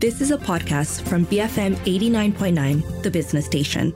[0.00, 3.92] This is a podcast from BFM 89.9, the business station.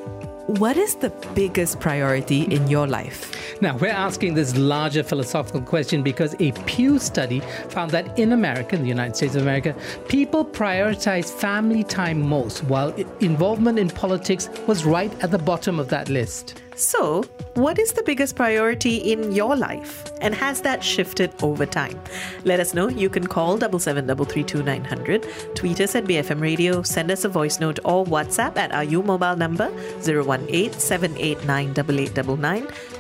[0.48, 3.62] what is the biggest priority in your life?
[3.62, 7.40] Now, we're asking this larger philosophical question because a Pew study
[7.70, 9.74] found that in America, in the United States of America,
[10.10, 15.88] people prioritize family time most, while involvement in politics was right at the bottom of
[15.88, 16.62] that list.
[16.76, 17.24] So,
[17.54, 20.04] what is the biggest priority in your life?
[20.22, 22.02] And has that shifted over time?
[22.46, 22.88] Let us know.
[22.90, 28.04] You can call 77332900, tweet us at BFM Radio, send us a voice note or
[28.06, 31.74] WhatsApp at our U mobile number 018 789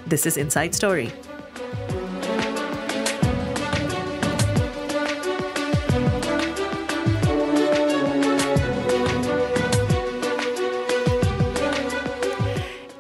[0.05, 1.12] This is Inside Story.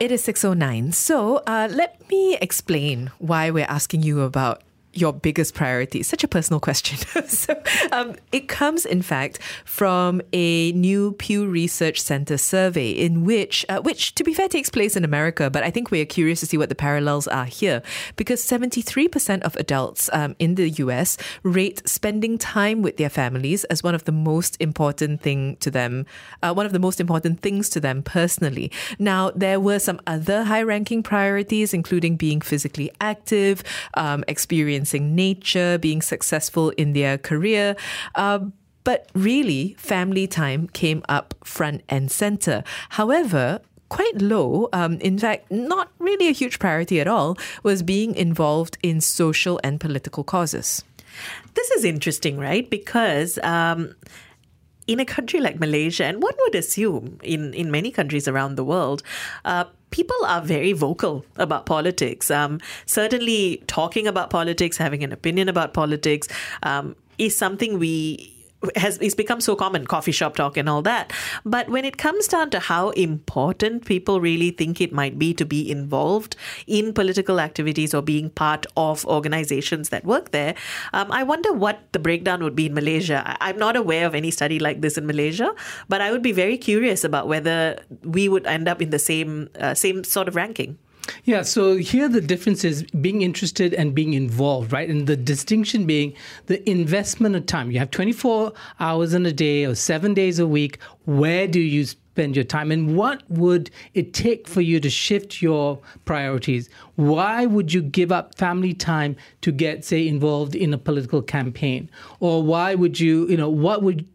[0.03, 0.91] It is 609.
[0.91, 4.61] So uh, let me explain why we're asking you about
[4.93, 6.03] your biggest priority?
[6.03, 6.97] Such a personal question.
[7.27, 13.65] so, um, it comes, in fact, from a new Pew Research Center survey, in which,
[13.69, 16.39] uh, which, to be fair, takes place in America, but I think we are curious
[16.41, 17.81] to see what the parallels are here,
[18.15, 23.83] because 73% of adults um, in the US rate spending time with their families as
[23.83, 26.05] one of the most important thing to them,
[26.41, 28.71] uh, one of the most important things to them personally.
[28.99, 33.63] Now, there were some other high-ranking priorities, including being physically active,
[33.95, 37.75] um, experiencing experiencing nature, being successful in their career.
[38.15, 38.39] Uh,
[38.83, 42.63] but really, family time came up front and center.
[42.89, 48.13] However, quite low, um, in fact, not really a huge priority at all, was being
[48.15, 50.83] involved in social and political causes.
[51.53, 52.69] This is interesting, right?
[52.69, 53.95] Because um,
[54.87, 58.65] in a country like Malaysia, and one would assume in, in many countries around the
[58.65, 59.01] world,
[59.45, 62.31] uh, people are very vocal about politics.
[62.31, 66.27] Um, certainly, talking about politics, having an opinion about politics,
[66.63, 68.32] um, is something we
[68.75, 71.11] has it's become so common coffee shop talk and all that.
[71.45, 75.45] But when it comes down to how important people really think it might be to
[75.45, 76.35] be involved
[76.67, 80.55] in political activities or being part of organizations that work there
[80.93, 83.37] um, i wonder what the breakdown would be in malaysia.
[83.41, 85.53] I'm not aware of any study like this in malaysia
[85.89, 89.49] but i would be very curious about whether we would end up in the same
[89.59, 90.77] uh, same sort of ranking
[91.23, 94.89] yeah, so here the difference is being interested and being involved, right?
[94.89, 96.13] And the distinction being
[96.47, 97.71] the investment of time.
[97.71, 100.79] You have 24 hours in a day or seven days a week.
[101.05, 102.71] Where do you spend your time?
[102.71, 106.69] And what would it take for you to shift your priorities?
[106.95, 111.89] Why would you give up family time to get, say, involved in a political campaign?
[112.19, 114.05] Or why would you, you know, what would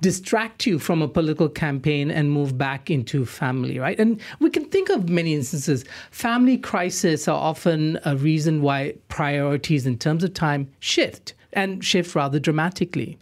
[0.00, 3.98] distract you from a political campaign and move back into family, right?
[3.98, 5.84] And we can think of many instances.
[6.10, 12.14] Family crises are often a reason why priorities in terms of time shift and shift
[12.14, 13.18] rather dramatically.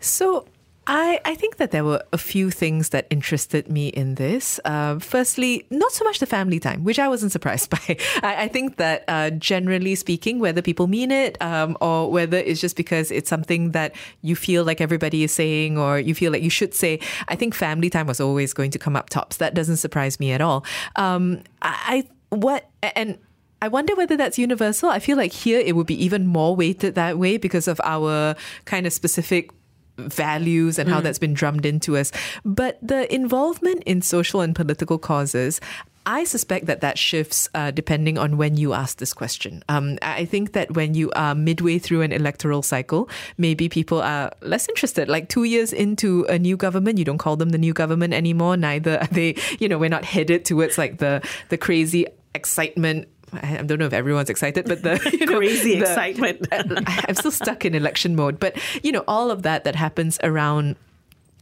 [0.00, 0.46] So,
[0.88, 4.58] I, I think that there were a few things that interested me in this.
[4.64, 7.98] Uh, firstly, not so much the family time, which I wasn't surprised by.
[8.22, 12.60] I, I think that uh, generally speaking, whether people mean it um, or whether it's
[12.60, 16.42] just because it's something that you feel like everybody is saying or you feel like
[16.42, 19.36] you should say, I think family time was always going to come up tops.
[19.36, 20.64] That doesn't surprise me at all.
[20.96, 23.18] Um, I, I what and
[23.60, 24.88] I wonder whether that's universal.
[24.88, 28.36] I feel like here it would be even more weighted that way because of our
[28.64, 29.50] kind of specific
[29.98, 31.02] values and how mm.
[31.02, 32.12] that's been drummed into us.
[32.44, 35.60] But the involvement in social and political causes,
[36.06, 39.62] I suspect that that shifts uh, depending on when you ask this question.
[39.68, 44.32] Um, I think that when you are midway through an electoral cycle, maybe people are
[44.40, 45.10] less interested.
[45.10, 48.56] Like two years into a new government, you don't call them the new government anymore.
[48.56, 51.20] Neither are they, you know, we're not headed towards like the
[51.50, 55.80] the crazy excitement I don't know if everyone's excited, but the you know, crazy the,
[55.80, 56.48] excitement.
[56.86, 58.38] I'm still stuck in election mode.
[58.40, 60.76] But you know, all of that that happens around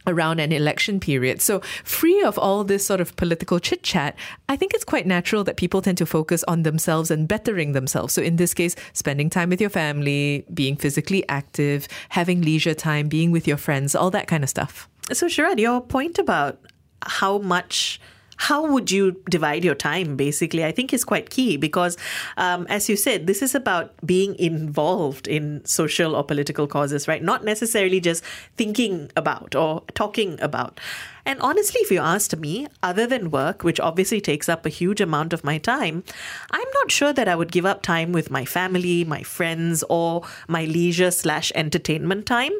[0.07, 1.41] around an election period.
[1.41, 4.15] So, free of all this sort of political chit chat,
[4.49, 8.13] I think it's quite natural that people tend to focus on themselves and bettering themselves.
[8.13, 13.09] So, in this case, spending time with your family, being physically active, having leisure time,
[13.09, 14.89] being with your friends, all that kind of stuff.
[15.11, 16.59] So, Sharad, your point about
[17.05, 17.99] how much
[18.37, 21.97] how would you divide your time basically i think is quite key because
[22.37, 27.23] um, as you said this is about being involved in social or political causes right
[27.23, 28.23] not necessarily just
[28.55, 30.79] thinking about or talking about
[31.27, 35.01] And honestly, if you asked me, other than work, which obviously takes up a huge
[35.01, 36.05] amount of my time,
[36.51, 40.23] I'm not sure that I would give up time with my family, my friends, or
[40.47, 42.53] my leisure slash entertainment time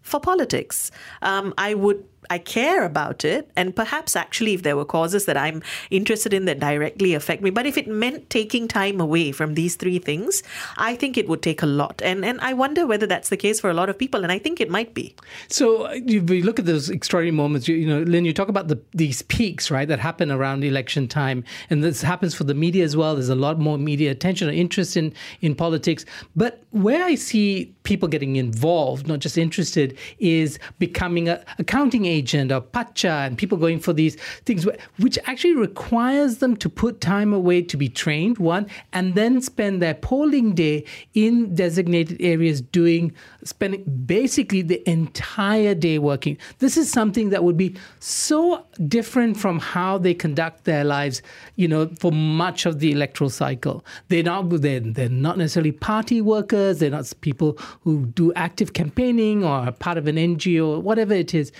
[0.00, 0.92] for politics.
[1.22, 5.36] Um, I would I care about it, and perhaps actually, if there were causes that
[5.36, 9.54] I'm interested in that directly affect me, but if it meant taking time away from
[9.54, 10.42] these three things,
[10.76, 13.60] I think it would take a lot, and and I wonder whether that's the case
[13.60, 15.14] for a lot of people, and I think it might be.
[15.48, 17.68] So uh, you, look at those extraordinary moments.
[17.68, 21.08] You, you, know, Lynn, you talk about the, these peaks, right, that happen around election
[21.08, 23.14] time, and this happens for the media as well.
[23.14, 26.04] There's a lot more media attention or interest in in politics,
[26.36, 32.13] but where I see people getting involved, not just interested, is becoming a accounting agent
[32.52, 34.66] or PACA and people going for these things,
[34.98, 39.82] which actually requires them to put time away to be trained, one, and then spend
[39.82, 40.84] their polling day
[41.14, 43.12] in designated areas doing,
[43.44, 46.36] spending basically the entire day working.
[46.58, 51.22] This is something that would be so different from how they conduct their lives,
[51.56, 53.84] you know, for much of the electoral cycle.
[54.08, 59.44] They're not, they're, they're not necessarily party workers, they're not people who do active campaigning
[59.44, 61.52] or are part of an NGO, or whatever it is.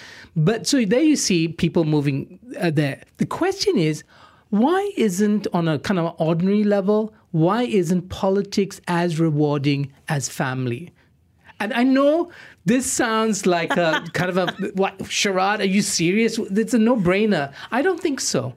[0.44, 3.02] But so there you see people moving uh, there.
[3.16, 4.04] The question is,
[4.50, 10.92] why isn't on a kind of ordinary level, why isn't politics as rewarding as family?
[11.60, 12.30] And I know
[12.66, 15.60] this sounds like a kind of a what Sharad.
[15.60, 16.38] Are you serious?
[16.38, 17.52] It's a no-brainer.
[17.72, 18.54] I don't think so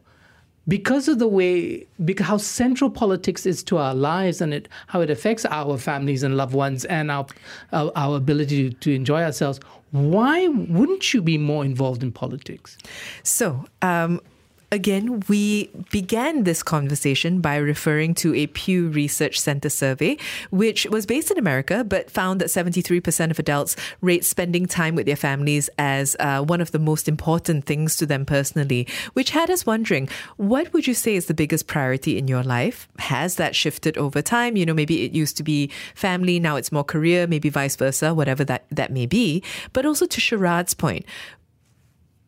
[0.68, 5.02] because of the way because how central politics is to our lives and it how
[5.02, 7.26] it affects our families and loved ones and our
[7.72, 9.60] our, our ability to, to, enjoy ourselves
[9.92, 12.78] why wouldn't you be more involved in politics?
[13.24, 14.22] So um,
[14.70, 20.18] Again, we began this conversation by referring to a Pew Research Center survey,
[20.50, 25.06] which was based in America, but found that 73% of adults rate spending time with
[25.06, 29.50] their families as uh, one of the most important things to them personally, which had
[29.50, 32.90] us wondering what would you say is the biggest priority in your life?
[33.00, 34.58] Has that shifted over time?
[34.58, 38.14] You know, maybe it used to be family, now it's more career, maybe vice versa,
[38.14, 39.42] whatever that, that may be.
[39.72, 41.06] But also to Sharad's point,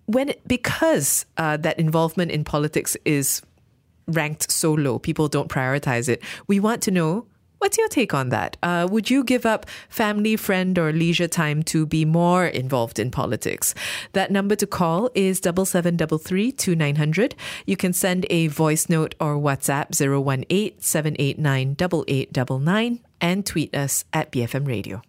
[0.10, 3.44] when it, because uh, that involvement in politics is
[4.08, 6.24] ranked so low, people don't prioritize it.
[6.48, 7.28] We want to know
[7.60, 8.58] what's your take on that?
[8.64, 13.12] Uh, would you give up family, friend, or leisure time to be more involved in
[13.12, 13.76] politics?
[14.14, 17.36] That number to call is double seven double three two nine hundred.
[17.68, 22.04] You can send a voice note or WhatsApp zero one eight seven eight nine double
[22.08, 25.04] eight double nine and tweet us at BFM Radio.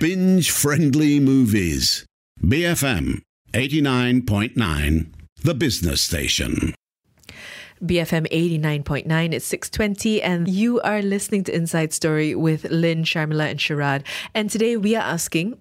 [0.00, 2.04] Binge friendly movies.
[2.42, 3.22] BFM
[3.56, 5.06] 89.9,
[5.42, 6.74] the business station.
[7.82, 13.58] BFM 89.9, it's 620, and you are listening to Inside Story with Lynn, Sharmila, and
[13.58, 14.02] Sharad.
[14.34, 15.58] And today we are asking,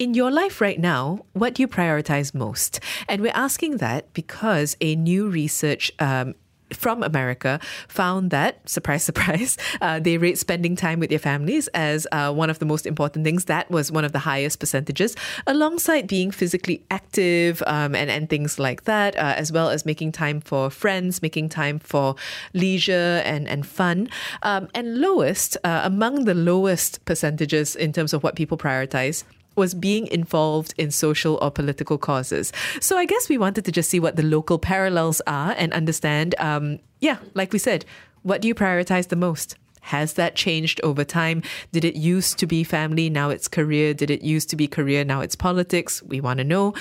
[0.00, 2.80] in your life right now, what do you prioritize most?
[3.08, 6.34] And we're asking that because a new research um,
[6.72, 12.06] from America found that, surprise, surprise, uh, they rate spending time with their families as
[12.12, 13.46] uh, one of the most important things.
[13.46, 18.58] That was one of the highest percentages, alongside being physically active um, and, and things
[18.58, 22.14] like that, uh, as well as making time for friends, making time for
[22.54, 24.08] leisure and, and fun.
[24.42, 29.24] Um, and lowest, uh, among the lowest percentages in terms of what people prioritize,
[29.56, 32.52] was being involved in social or political causes.
[32.80, 36.34] So I guess we wanted to just see what the local parallels are and understand,
[36.38, 37.84] um, yeah, like we said,
[38.22, 39.56] what do you prioritize the most?
[39.82, 41.42] Has that changed over time?
[41.72, 43.94] Did it used to be family, now it's career?
[43.94, 46.02] Did it used to be career, now it's politics?
[46.02, 46.74] We want to know.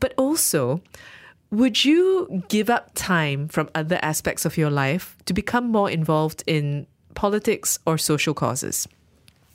[0.00, 0.82] But also,
[1.50, 6.42] would you give up time from other aspects of your life to become more involved
[6.46, 8.88] in politics or social causes?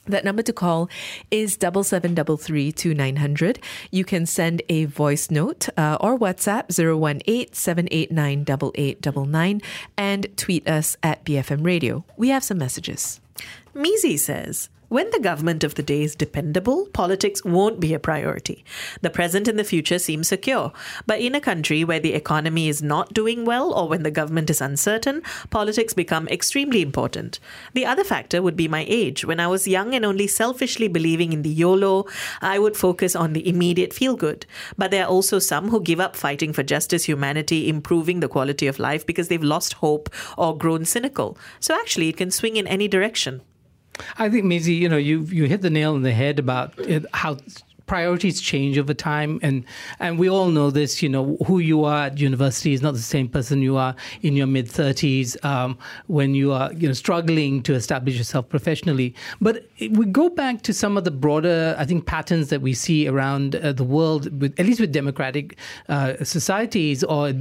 [0.07, 0.89] That number to call
[1.31, 3.59] is double seven double three two nine hundred.
[3.91, 8.43] You can send a voice note uh, or WhatsApp zero one eight seven eight nine
[8.43, 9.62] double eight double nine
[9.97, 12.05] and tweet us at BFM Radio.
[12.17, 13.19] We have some messages.
[13.75, 18.63] Mizi says, when the government of the day is dependable, politics won't be a priority.
[19.01, 20.71] The present and the future seem secure.
[21.05, 24.49] But in a country where the economy is not doing well or when the government
[24.49, 27.39] is uncertain, politics become extremely important.
[27.73, 29.25] The other factor would be my age.
[29.25, 32.05] When I was young and only selfishly believing in the YOLO,
[32.41, 34.45] I would focus on the immediate feel good.
[34.77, 38.67] But there are also some who give up fighting for justice, humanity, improving the quality
[38.67, 41.37] of life because they've lost hope or grown cynical.
[41.59, 43.41] So actually, it can swing in any direction.
[44.17, 47.05] I think, Mizi, you know, you you hit the nail on the head about it,
[47.13, 47.37] how
[47.87, 49.63] priorities change over time, and
[49.99, 51.01] and we all know this.
[51.01, 54.35] You know, who you are at university is not the same person you are in
[54.35, 59.13] your mid thirties um, when you are you know struggling to establish yourself professionally.
[59.41, 63.07] But we go back to some of the broader, I think, patterns that we see
[63.07, 65.57] around uh, the world, with, at least with democratic
[65.89, 67.33] uh, societies or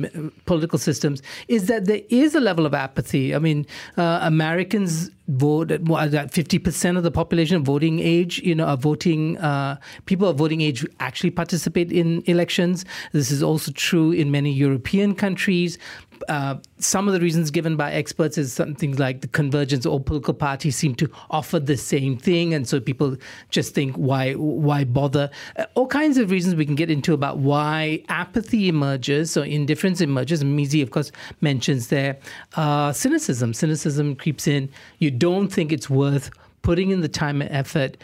[0.46, 3.34] political systems, is that there is a level of apathy.
[3.34, 8.38] I mean, uh, Americans vote at fifty percent of the population voting age.
[8.40, 12.85] You know, are voting uh, people of voting age actually participate in elections.
[13.12, 15.78] This is also true in many European countries.
[16.28, 19.87] Uh, some of the reasons given by experts is something like the convergence.
[19.87, 23.16] All political parties seem to offer the same thing, and so people
[23.50, 25.30] just think, why, why bother?
[25.56, 30.00] Uh, all kinds of reasons we can get into about why apathy emerges, so indifference
[30.00, 30.42] emerges.
[30.44, 32.18] Mizi, of course, mentions there
[32.56, 33.54] uh, cynicism.
[33.54, 34.68] Cynicism creeps in.
[34.99, 36.30] You don't think it's worth
[36.62, 37.97] putting in the time and effort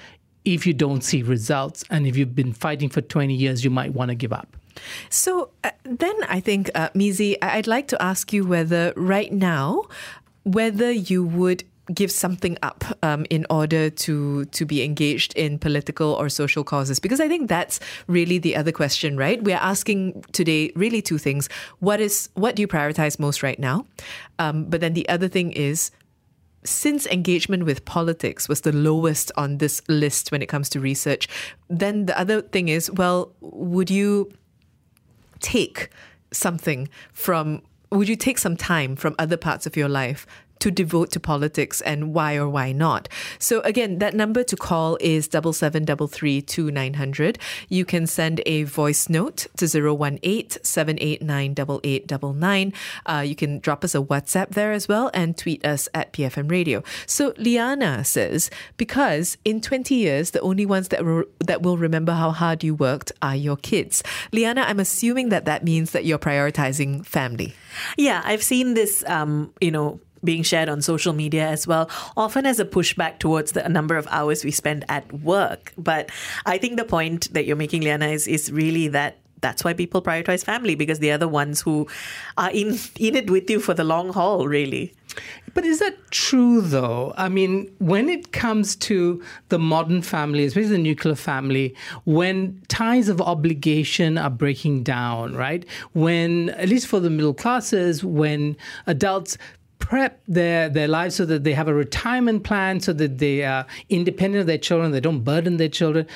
[0.44, 3.92] if you don't see results, and if you've been fighting for 20 years, you might
[3.92, 4.56] want to give up.
[5.08, 9.84] So uh, then I think, uh, Mizi, I'd like to ask you whether right now,
[10.44, 16.12] whether you would give something up um, in order to to be engaged in political
[16.14, 17.00] or social causes.
[17.00, 19.42] Because i think that's really the other question right?
[19.42, 21.48] We're asking today really two things.
[21.80, 23.86] What is what do you prioritize most right now?
[24.38, 25.90] Um, but then the other thing is
[26.62, 31.26] since engagement with politics was the lowest on this list when it comes to research
[31.70, 34.30] then the other thing is well would you
[35.40, 35.90] take
[36.32, 40.26] something from would you take some time from other parts of your life
[40.60, 43.08] to devote to politics and why or why not.
[43.38, 47.38] So again, that number to call is double seven double three two nine hundred.
[47.68, 52.72] You can send a voice note to 018 789 8899.
[53.06, 56.50] Uh, you can drop us a WhatsApp there as well and tweet us at BFM
[56.50, 56.82] Radio.
[57.06, 62.12] So Liana says, because in 20 years, the only ones that, re- that will remember
[62.12, 64.02] how hard you worked are your kids.
[64.32, 67.54] Liana, I'm assuming that that means that you're prioritizing family.
[67.96, 72.46] Yeah, I've seen this, um, you know, being shared on social media as well, often
[72.46, 75.72] as a pushback towards the number of hours we spend at work.
[75.78, 76.10] But
[76.46, 80.02] I think the point that you're making, Liana, is, is really that that's why people
[80.02, 81.88] prioritize family because they're the ones who
[82.36, 84.94] are in in it with you for the long haul really.
[85.54, 87.12] But is that true though?
[87.16, 91.74] I mean when it comes to the modern family especially the nuclear family
[92.04, 95.64] when ties of obligation are breaking down right?
[95.92, 99.36] When at least for the middle classes when adults
[99.80, 103.66] prep their, their lives so that they have a retirement plan so that they are
[103.88, 106.06] independent of their children, they don't burden their children.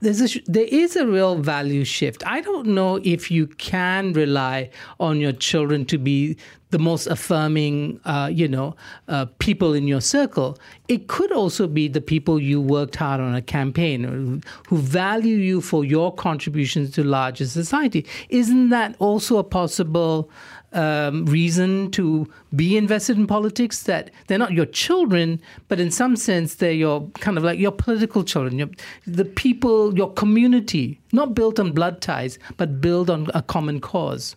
[0.00, 2.24] There's a, there is a real value shift.
[2.26, 6.36] I don't know if you can rely on your children to be
[6.70, 8.74] the most affirming, uh, you know,
[9.06, 10.58] uh, people in your circle.
[10.88, 15.60] It could also be the people you worked hard on a campaign who value you
[15.60, 18.04] for your contributions to larger society.
[18.28, 20.30] Isn't that also a possible
[20.74, 26.16] um, reason to be invested in politics that they're not your children, but in some
[26.16, 28.68] sense they're your kind of like your political children, your,
[29.06, 34.36] the people, your community, not built on blood ties, but built on a common cause.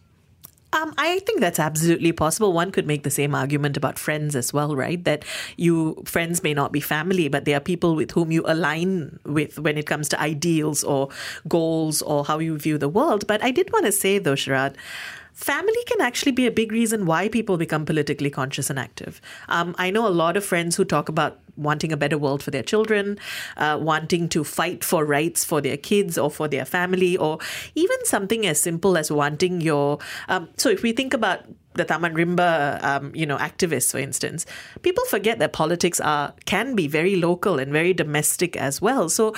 [0.74, 2.52] Um, I think that's absolutely possible.
[2.52, 5.02] One could make the same argument about friends as well, right?
[5.06, 5.24] That
[5.56, 9.58] you friends may not be family, but they are people with whom you align with
[9.60, 11.10] when it comes to ideals or
[11.48, 13.26] goals or how you view the world.
[13.28, 14.76] But I did want to say though, Sharad,
[15.38, 19.22] family can actually be a big reason why people become politically conscious and active.
[19.48, 22.50] Um, I know a lot of friends who talk about wanting a better world for
[22.50, 23.20] their children,
[23.56, 27.38] uh, wanting to fight for rights for their kids or for their family, or
[27.76, 30.00] even something as simple as wanting your.
[30.28, 31.42] Um, so if we think about
[31.76, 34.48] the Taman Rimba, um, you know, activists, for instance,
[34.82, 39.08] people forget that politics are can be very local and very domestic as well.
[39.08, 39.36] So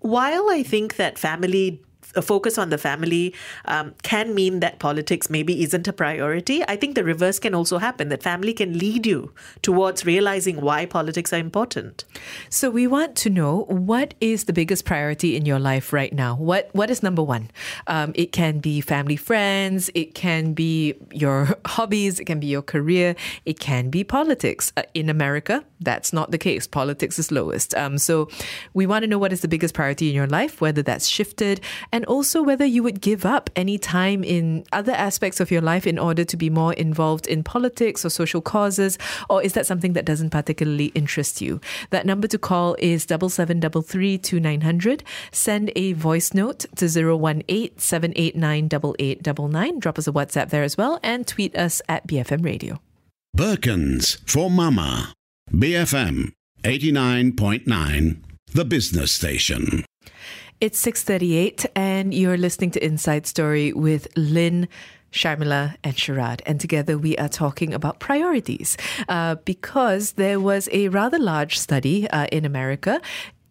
[0.00, 1.80] while I think that family
[2.14, 6.62] a focus on the family um, can mean that politics maybe isn't a priority.
[6.68, 10.86] I think the reverse can also happen that family can lead you towards realizing why
[10.86, 12.04] politics are important.
[12.48, 16.36] So we want to know what is the biggest priority in your life right now?
[16.36, 17.50] What What is number one?
[17.86, 19.90] Um, it can be family, friends.
[19.94, 22.20] It can be your hobbies.
[22.20, 23.14] It can be your career.
[23.44, 24.72] It can be politics.
[24.76, 26.66] Uh, in America, that's not the case.
[26.66, 27.74] Politics is lowest.
[27.74, 28.28] Um, so
[28.74, 31.60] we want to know what is the biggest priority in your life, whether that's shifted,
[31.90, 35.60] and and also whether you would give up any time in other aspects of your
[35.60, 38.98] life in order to be more involved in politics or social causes,
[39.30, 41.60] or is that something that doesn't particularly interest you?
[41.90, 45.04] That number to call is double seven double three two nine hundred.
[45.30, 48.64] Send a voice note to 018 789
[48.98, 49.78] 8899.
[49.78, 52.80] Drop us a WhatsApp there as well, and tweet us at BFM Radio.
[53.36, 55.14] Birkins for Mama.
[55.52, 56.32] BFM
[56.64, 58.16] 89.9,
[58.52, 59.84] the business station.
[60.62, 64.68] It's 6:38 and you're listening to Inside Story with Lynn
[65.10, 66.40] Sharmila and Sharad.
[66.46, 68.76] And together we are talking about priorities
[69.08, 73.00] uh, because there was a rather large study uh, in America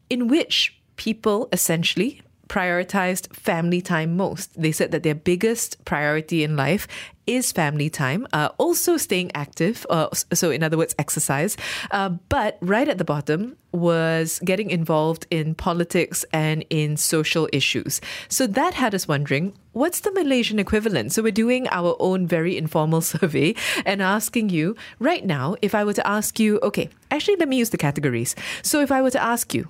[0.10, 4.50] in which people essentially prioritized family time most.
[4.62, 6.88] They said that their biggest priority in life
[7.28, 11.58] is family time, uh, also staying active, uh, so in other words, exercise.
[11.92, 18.02] Uh, but right at the bottom was getting involved in politics and in social issues.
[18.28, 21.14] So that had us wondering what's the Malaysian equivalent?
[21.14, 25.84] So we're doing our own very informal survey and asking you right now if I
[25.84, 28.36] were to ask you, okay, actually, let me use the categories.
[28.62, 29.70] So if I were to ask you,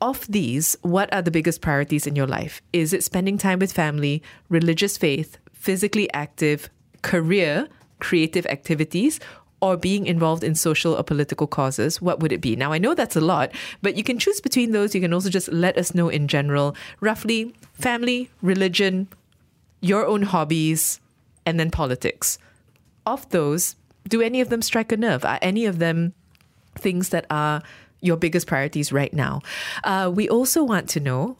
[0.00, 2.60] of these, what are the biggest priorities in your life?
[2.72, 6.70] Is it spending time with family, religious faith, physically active,
[7.02, 7.66] career,
[7.98, 9.18] creative activities,
[9.60, 12.00] or being involved in social or political causes?
[12.00, 12.54] What would it be?
[12.54, 13.50] Now, I know that's a lot,
[13.82, 14.94] but you can choose between those.
[14.94, 19.08] You can also just let us know in general, roughly family, religion,
[19.80, 21.00] your own hobbies,
[21.44, 22.38] and then politics.
[23.04, 23.74] Of those,
[24.06, 25.24] do any of them strike a nerve?
[25.24, 26.14] Are any of them
[26.78, 27.62] things that are
[28.00, 29.40] your biggest priorities right now.
[29.82, 31.36] Uh, we also want to know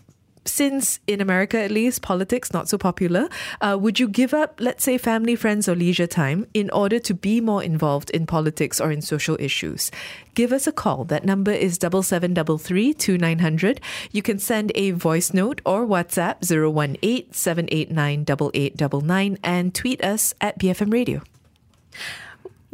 [0.46, 3.28] since in America at least politics not so popular,
[3.60, 7.14] uh, would you give up, let's say, family, friends, or leisure time in order to
[7.14, 9.90] be more involved in politics or in social issues?
[10.34, 11.04] Give us a call.
[11.04, 13.80] That number is double seven double three two nine hundred.
[14.12, 20.58] You can send a voice note or WhatsApp 018 789 8899 and tweet us at
[20.58, 21.22] BFM Radio.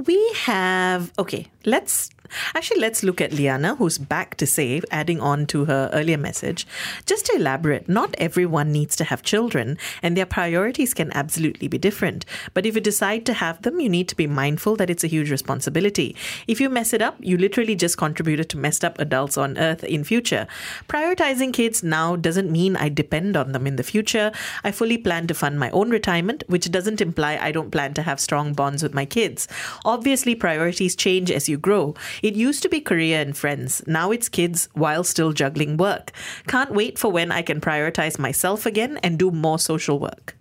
[0.07, 1.47] We have okay.
[1.65, 2.11] Let's
[2.55, 6.67] Actually, let's look at Liana, who's back to say, adding on to her earlier message.
[7.07, 11.79] Just to elaborate, not everyone needs to have children, and their priorities can absolutely be
[11.79, 12.25] different.
[12.55, 15.09] But if you decide to have them, you need to be mindful that it's a
[15.09, 16.17] huge responsibility.
[16.47, 19.85] If you mess it up, you literally just contributed to messed up adults on earth
[19.85, 20.47] in future.
[20.89, 24.33] Prioritizing kids now doesn't mean I depend on them in the future.
[24.65, 28.03] I fully plan to fund my own retirement, which doesn't imply I don't plan to
[28.03, 29.49] have strong bonds with my kids.
[29.85, 31.95] Obviously, priorities change as you grow.
[32.23, 33.83] It used to be career and friends.
[33.87, 36.13] Now it's kids while still juggling work.
[36.47, 40.37] Can't wait for when I can prioritize myself again and do more social work.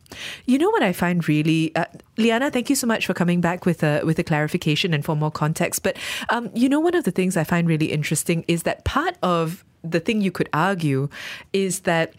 [0.46, 1.86] You know what I find really, uh,
[2.18, 2.52] Liana.
[2.52, 5.32] Thank you so much for coming back with a with a clarification and for more
[5.32, 5.84] context.
[5.84, 5.98] But
[6.30, 9.64] um, you know, one of the things I find really interesting is that part of
[9.84, 11.10] the thing you could argue
[11.54, 12.14] is that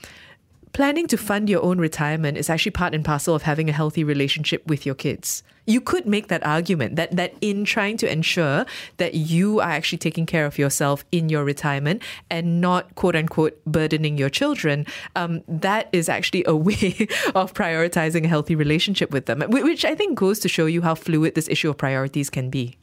[0.73, 4.05] planning to fund your own retirement is actually part and parcel of having a healthy
[4.05, 5.43] relationship with your kids.
[5.67, 9.99] You could make that argument that that in trying to ensure that you are actually
[9.99, 15.43] taking care of yourself in your retirement and not quote unquote burdening your children, um,
[15.49, 20.19] that is actually a way of prioritizing a healthy relationship with them, which I think
[20.19, 22.77] goes to show you how fluid this issue of priorities can be.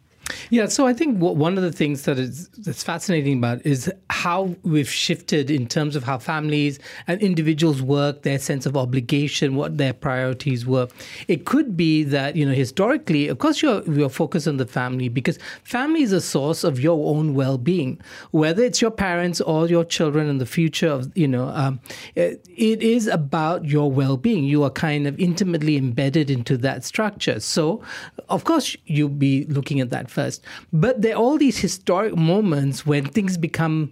[0.49, 4.55] Yeah, so I think one of the things that is that's fascinating about is how
[4.63, 9.77] we've shifted in terms of how families and individuals work, their sense of obligation, what
[9.77, 10.87] their priorities were.
[11.27, 15.09] It could be that you know historically, of course, you're you're focused on the family
[15.09, 17.99] because family is a source of your own well-being,
[18.31, 20.89] whether it's your parents or your children in the future.
[20.89, 21.79] Of you know, um,
[22.15, 24.43] it, it is about your well-being.
[24.43, 27.39] You are kind of intimately embedded into that structure.
[27.39, 27.81] So,
[28.27, 30.43] of course, you'll be looking at that first.
[30.73, 33.91] But there are all these historic moments when things become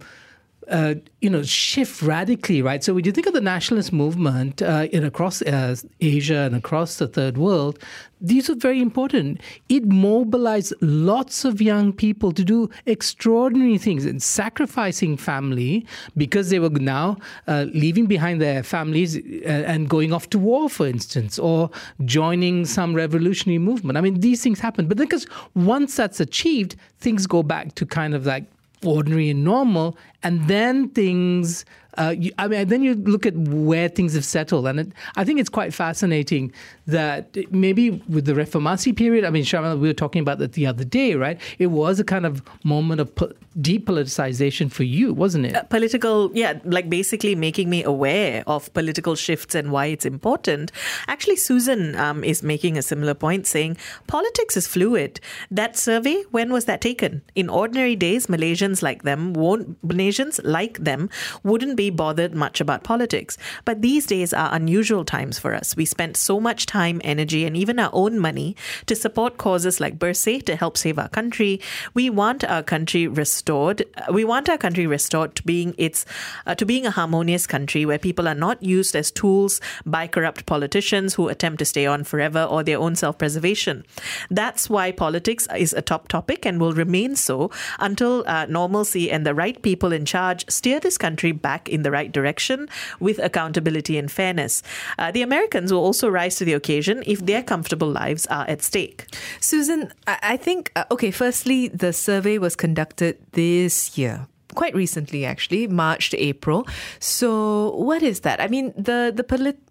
[0.68, 2.84] uh, you know, shift radically, right?
[2.84, 6.96] So when you think of the nationalist movement uh, in across uh, Asia and across
[6.96, 7.78] the third world,
[8.20, 9.40] these are very important.
[9.68, 16.58] It mobilized lots of young people to do extraordinary things and sacrificing family because they
[16.58, 21.38] were now uh, leaving behind their families uh, and going off to war, for instance,
[21.38, 21.70] or
[22.04, 23.96] joining some revolutionary movement.
[23.96, 24.88] I mean, these things happen.
[24.88, 28.44] But because once that's achieved, things go back to kind of like
[28.84, 31.64] ordinary and normal, and then things
[31.98, 35.24] uh, you, I mean, then you look at where things have settled, and it, I
[35.24, 36.52] think it's quite fascinating
[36.86, 40.66] that maybe with the Reformasi period, I mean, Sharmila, we were talking about that the
[40.66, 41.40] other day, right?
[41.58, 45.56] It was a kind of moment of po- depoliticization for you, wasn't it?
[45.56, 50.70] Uh, political, yeah, like basically making me aware of political shifts and why it's important.
[51.08, 55.20] Actually, Susan um, is making a similar point, saying politics is fluid.
[55.50, 57.22] That survey, when was that taken?
[57.34, 61.10] In ordinary days, Malaysians like them won't Malaysians like them
[61.42, 63.38] wouldn't be bothered much about politics.
[63.64, 65.76] But these days are unusual times for us.
[65.76, 69.98] We spent so much time, energy, and even our own money to support causes like
[69.98, 71.60] Bersih to help save our country.
[71.94, 73.84] We want our country restored.
[74.12, 76.04] We want our country restored to being its
[76.46, 80.46] uh, to being a harmonious country where people are not used as tools by corrupt
[80.46, 83.84] politicians who attempt to stay on forever or their own self-preservation.
[84.30, 89.26] That's why politics is a top topic and will remain so until uh, normalcy and
[89.26, 92.68] the right people in charge steer this country back in the right direction
[93.00, 94.62] with accountability and fairness.
[94.98, 98.62] Uh, the Americans will also rise to the occasion if their comfortable lives are at
[98.62, 99.06] stake.
[99.40, 104.26] Susan, I I think, uh, okay, firstly, the survey was conducted this year.
[104.54, 106.66] Quite recently, actually, March to April.
[107.00, 108.40] So, what is that?
[108.40, 109.68] I mean, the the polit-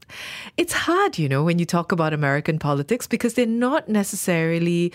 [0.56, 4.94] it's hard, you know, when you talk about American politics because they're not necessarily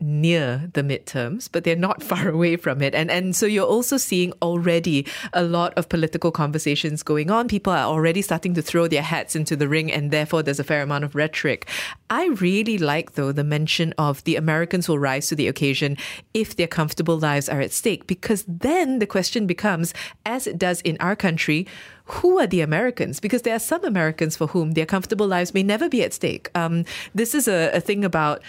[0.00, 2.94] near the midterms, but they're not far away from it.
[2.94, 7.48] And and so you're also seeing already a lot of political conversations going on.
[7.48, 10.64] People are already starting to throw their hats into the ring, and therefore there's a
[10.64, 11.68] fair amount of rhetoric.
[12.10, 15.96] I really like though the mention of the Americans will rise to the occasion
[16.34, 20.80] if their comfortable lives are at stake, because then the question becomes, as it does
[20.82, 21.66] in our country,
[22.06, 23.18] who are the Americans?
[23.18, 26.50] Because there are some Americans for whom their comfortable lives may never be at stake.
[26.54, 28.42] Um, this is a, a thing about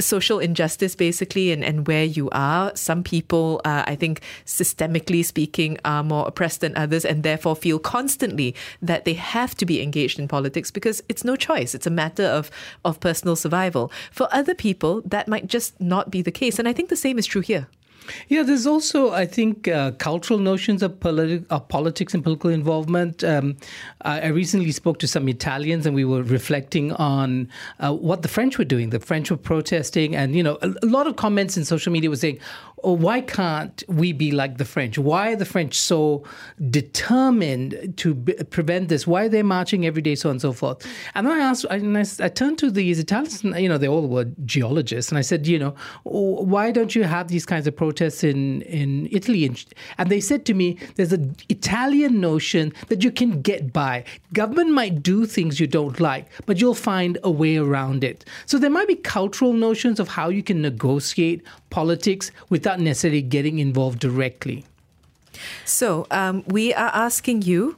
[0.00, 2.72] social injustice basically and, and where you are.
[2.74, 7.78] Some people uh, i think systemically speaking are more oppressed than others and therefore feel
[7.78, 11.74] constantly that they have to be engaged in politics because it's no choice.
[11.74, 12.50] It's a matter of
[12.84, 13.90] of personal survival.
[14.10, 16.58] For other people that might just not be the case.
[16.58, 17.68] And i think the same is true here
[18.28, 23.24] Yeah, there's also, I think, uh, cultural notions of, politi- of politics and political involvement.
[23.24, 23.56] Um,
[24.02, 27.48] I, I recently spoke to some Italians, and we were reflecting on
[27.80, 28.90] uh, what the French were doing.
[28.90, 32.10] The French were protesting, and you know, a, a lot of comments in social media
[32.10, 32.38] were saying,
[32.84, 34.98] "Oh, why can't we be like the French?
[34.98, 36.24] Why are the French so
[36.70, 39.06] determined to b- prevent this?
[39.06, 41.64] Why are they marching every day, so on and so forth?" And then I asked,
[41.70, 45.18] and I, I turned to these Italians, and, you know, they all were geologists, and
[45.18, 49.08] I said, you know, "Oh, why don't you have these kinds of protests in in
[49.10, 49.44] Italy?
[49.44, 49.64] And,
[49.98, 54.04] and they said to me, there's an Italian notion that you can get by.
[54.32, 58.24] Government might do things you don't like, but you'll find a way around it.
[58.46, 63.58] So there might be cultural notions of how you can negotiate politics without necessarily getting
[63.58, 64.64] involved directly.
[65.64, 67.76] So um, we are asking you.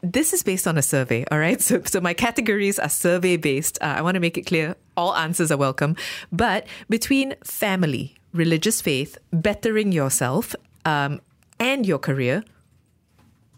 [0.00, 1.60] This is based on a survey, all right?
[1.68, 3.78] So, so my categories are survey based.
[3.82, 5.96] Uh, I want to make it clear all answers are welcome.
[6.32, 11.20] But between family, religious faith, bettering yourself, um,
[11.60, 12.44] and your career,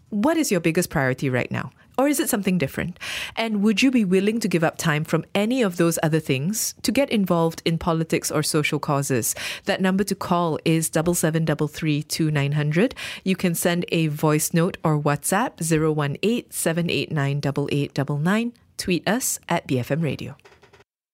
[0.09, 1.71] what is your biggest priority right now?
[1.97, 2.97] Or is it something different?
[3.35, 6.73] And would you be willing to give up time from any of those other things
[6.81, 9.35] to get involved in politics or social causes?
[9.65, 12.95] That number to call is double seven double three two nine hundred.
[13.23, 20.35] You can send a voice note or WhatsApp 018 789 Tweet us at BFM Radio.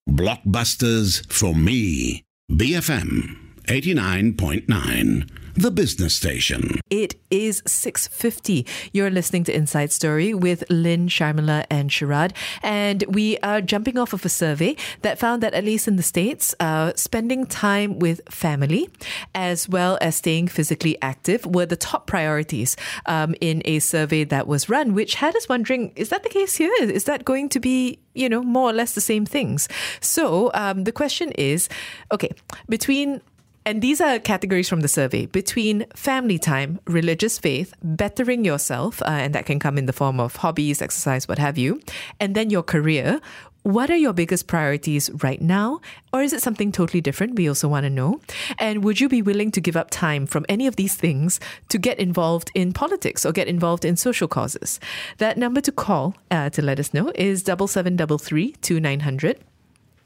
[0.09, 2.23] Blockbusters from me.
[2.49, 5.29] BFM 89.9.
[5.55, 6.79] The business station.
[6.89, 8.65] It is 6.50.
[8.93, 12.31] You're listening to Inside Story with Lynn, Sharmila and Sharad.
[12.61, 16.03] And we are jumping off of a survey that found that at least in the
[16.03, 18.87] States, uh, spending time with family
[19.33, 22.77] as well as staying physically active were the top priorities
[23.07, 26.55] um, in a survey that was run, which had us wondering, is that the case
[26.55, 26.71] here?
[26.79, 29.69] Is that going to be you know, more or less the same things.
[30.01, 31.69] So um, the question is
[32.11, 32.31] okay,
[32.67, 33.21] between
[33.67, 39.07] and these are categories from the survey between family time, religious faith, bettering yourself, uh,
[39.07, 41.81] and that can come in the form of hobbies, exercise, what have you,
[42.17, 43.19] and then your career.
[43.63, 45.81] What are your biggest priorities right now?
[46.13, 47.35] Or is it something totally different?
[47.35, 48.21] We also want to know.
[48.57, 51.77] And would you be willing to give up time from any of these things to
[51.77, 54.79] get involved in politics or get involved in social causes?
[55.17, 59.43] That number to call uh, to let us know is 7733 2900.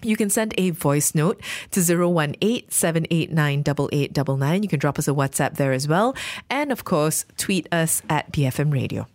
[0.03, 4.63] You can send a voice note to 018-789-8899.
[4.63, 6.15] You can drop us a WhatsApp there as well.
[6.49, 9.07] And of course, tweet us at BFM Radio.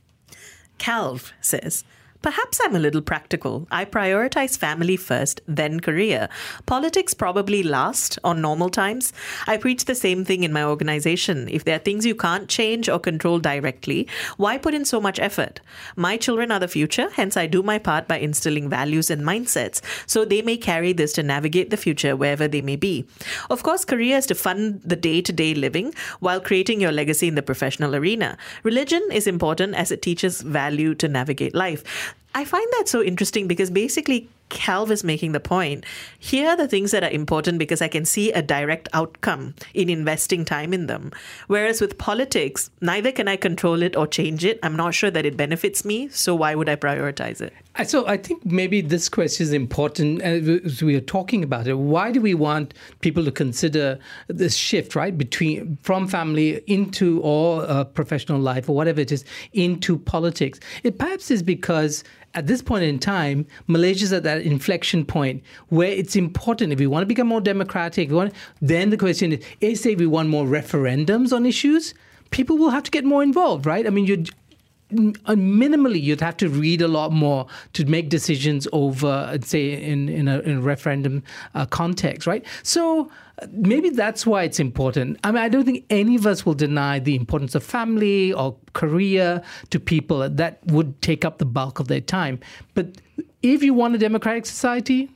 [0.78, 1.82] Calv says,
[2.26, 3.68] Perhaps I'm a little practical.
[3.70, 6.28] I prioritize family first, then career.
[6.66, 9.12] Politics probably last on normal times.
[9.46, 11.48] I preach the same thing in my organization.
[11.48, 14.08] If there are things you can't change or control directly,
[14.38, 15.60] why put in so much effort?
[15.94, 19.80] My children are the future, hence, I do my part by instilling values and mindsets
[20.08, 23.06] so they may carry this to navigate the future wherever they may be.
[23.50, 27.28] Of course, career is to fund the day to day living while creating your legacy
[27.28, 28.36] in the professional arena.
[28.64, 32.14] Religion is important as it teaches value to navigate life.
[32.34, 35.84] I find that so interesting because basically Calv is making the point.
[36.18, 39.88] Here are the things that are important because I can see a direct outcome in
[39.88, 41.12] investing time in them.
[41.46, 44.58] Whereas with politics, neither can I control it or change it.
[44.62, 47.52] I'm not sure that it benefits me, so why would I prioritize it?
[47.84, 51.74] So I think maybe this question is important as we are talking about it.
[51.74, 57.68] Why do we want people to consider this shift, right, between from family into or
[57.68, 60.58] uh, professional life or whatever it is into politics?
[60.84, 62.02] It perhaps is because
[62.36, 66.86] at this point in time, Malaysia's at that inflection point where it's important if we
[66.86, 70.44] want to become more democratic, want, then the question is, is say we want more
[70.44, 71.94] referendums on issues,
[72.30, 73.86] people will have to get more involved, right?
[73.86, 74.45] I mean, you uh,
[74.92, 80.28] minimally you'd have to read a lot more to make decisions over say in in
[80.28, 81.22] a, in a referendum
[81.54, 82.44] uh, context right?
[82.62, 83.10] So
[83.42, 85.18] uh, maybe that's why it's important.
[85.24, 88.56] I mean i don't think any of us will deny the importance of family or
[88.74, 92.38] career to people that would take up the bulk of their time.
[92.74, 93.00] But
[93.42, 95.10] if you want a democratic society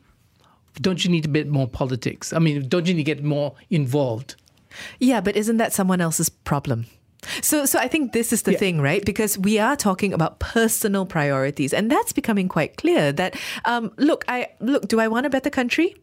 [0.81, 2.33] don't you need a bit more politics?
[2.33, 4.35] I mean don't you need to get more involved?
[4.99, 6.87] Yeah but isn't that someone else's problem
[7.43, 8.59] so, so I think this is the Yeah.
[8.59, 9.05] thing, right?
[9.05, 13.13] Because we are talking about personal priorities, and that's becoming quite clear.
[13.13, 14.89] That um, look, I look.
[14.89, 15.95] Do I want a better country?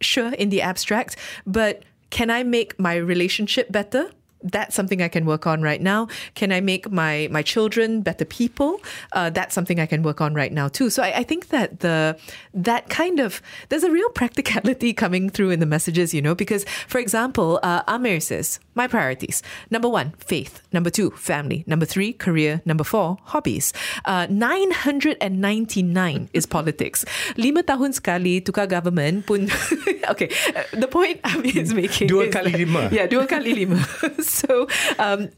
[0.00, 4.10] Sure, in the abstract, but can I make my relationship better?
[4.46, 6.08] That's something I can work on right now.
[6.34, 8.82] Can I make my my children better people?
[9.12, 10.90] Uh, that's something I can work on right now too.
[10.90, 12.18] So I, I think that the
[12.52, 16.66] that kind of there's a real practicality coming through in the messages, you know, because
[16.88, 22.12] for example, uh, Amir says my priorities: number one, faith; number two, family; number three,
[22.12, 23.72] career; number four, hobbies.
[24.04, 27.04] Uh, Nine hundred and ninety nine is politics.
[27.38, 29.48] Lima tahun sekali tukar government pun.
[30.12, 32.08] okay, uh, the point Amir is making.
[32.08, 32.90] Dua is kali lima.
[32.92, 33.80] Yeah, dua kali lima.
[34.20, 34.68] so.
[34.98, 35.30] Um,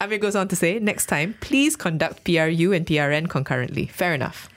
[0.00, 3.86] Amir goes on to say, next time, please conduct PRU and PRN concurrently.
[3.86, 4.48] Fair enough.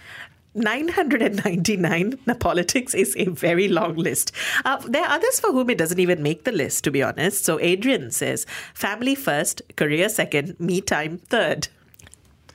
[0.54, 4.32] 999 na politics is a very long list.
[4.66, 7.46] Uh, there are others for whom it doesn't even make the list, to be honest.
[7.46, 11.70] So Adrian says family first, career second, me time third.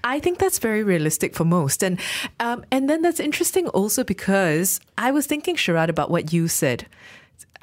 [0.04, 1.98] I think that's very realistic for most, and
[2.38, 6.87] um, and then that's interesting also because I was thinking, Sharad, about what you said.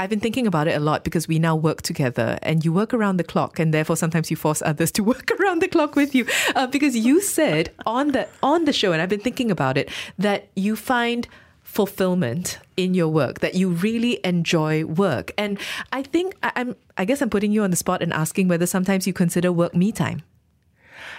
[0.03, 2.93] I've been thinking about it a lot because we now work together, and you work
[2.93, 6.13] around the clock, and therefore sometimes you force others to work around the clock with
[6.13, 6.25] you.
[6.57, 9.89] Uh, because you said on the on the show, and I've been thinking about it,
[10.17, 11.25] that you find
[11.61, 15.57] fulfillment in your work that you really enjoy work and
[15.93, 18.67] i think I, i'm i guess i'm putting you on the spot and asking whether
[18.67, 20.21] sometimes you consider work me time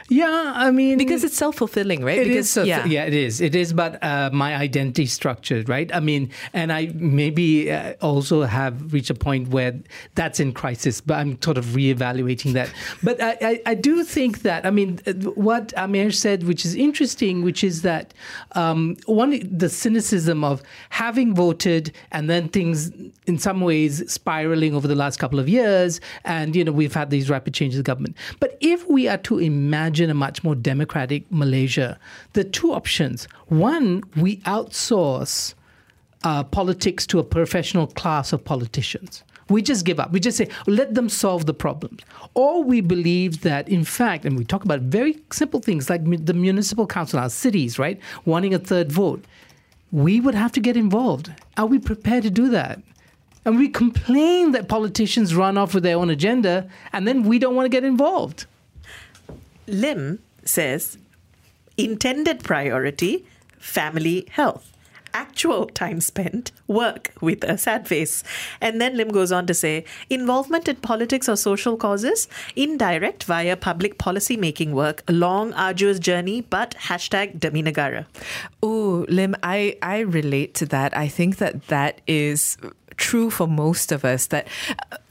[0.08, 3.04] yeah i mean because it's self-fulfilling right It is because so- yeah.
[3.04, 3.40] it is.
[3.40, 5.90] It is, but uh, my identity structured, right?
[5.94, 9.74] I mean, and I maybe uh, also have reached a point where
[10.14, 12.68] that's in crisis, but I'm sort of reevaluating that.
[13.02, 15.12] But I, I, I do think that, I mean, uh,
[15.48, 18.14] what Amir said, which is interesting, which is that
[18.52, 22.90] um, one, the cynicism of having voted and then things
[23.26, 27.10] in some ways spiraling over the last couple of years, and, you know, we've had
[27.10, 28.16] these rapid changes of government.
[28.40, 31.98] But if we are to imagine a much more democratic Malaysia,
[32.32, 35.54] the two options one, we outsource
[36.24, 39.22] uh, politics to a professional class of politicians.
[39.50, 40.10] We just give up.
[40.10, 42.00] We just say, let them solve the problems.
[42.32, 46.32] Or we believe that, in fact, and we talk about very simple things like the
[46.32, 49.22] municipal council, our cities, right, wanting a third vote.
[49.92, 51.30] We would have to get involved.
[51.58, 52.80] Are we prepared to do that?
[53.44, 57.54] And we complain that politicians run off with their own agenda, and then we don't
[57.54, 58.46] want to get involved.
[59.66, 60.98] Lim says
[61.76, 63.24] intended priority,
[63.58, 64.70] family health.
[65.16, 68.24] Actual time spent, work with a sad face.
[68.60, 73.56] And then Lim goes on to say involvement in politics or social causes, indirect via
[73.56, 78.06] public policy making work, long, arduous journey, but hashtag Demi Negara.
[78.60, 80.96] Oh, Lim, I, I relate to that.
[80.96, 82.58] I think that that is
[82.96, 84.46] true for most of us that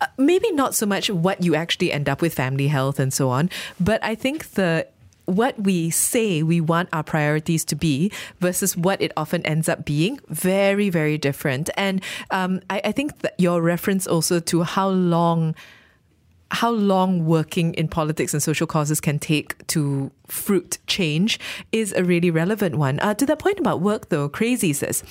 [0.02, 3.30] uh, maybe not so much what you actually end up with family health and so
[3.30, 4.88] on, but I think the
[5.26, 9.86] what we say we want our priorities to be versus what it often ends up
[9.86, 11.70] being very very different.
[11.78, 15.56] And um, I, I think that your reference also to how long
[16.52, 21.40] how long working in politics and social causes can take to fruit change
[21.72, 23.00] is a really relevant one.
[23.00, 25.04] Uh, to that point about work, though, Crazy says,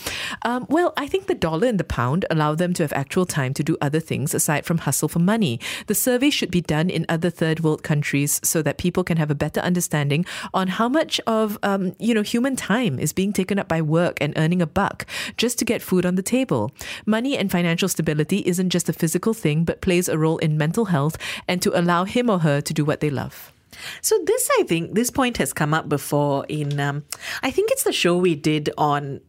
[0.43, 3.55] um, well, I think the dollar and the pound allow them to have actual time
[3.55, 5.61] to do other things aside from hustle for money.
[5.87, 9.31] The survey should be done in other third world countries so that people can have
[9.31, 13.59] a better understanding on how much of um, you know human time is being taken
[13.59, 16.73] up by work and earning a buck just to get food on the table.
[17.07, 20.87] Money and financial stability isn't just a physical thing, but plays a role in mental
[20.87, 23.53] health and to allow him or her to do what they love.
[24.01, 27.05] So this, I think, this point has come up before in, um,
[27.43, 29.21] I think it's the show we did on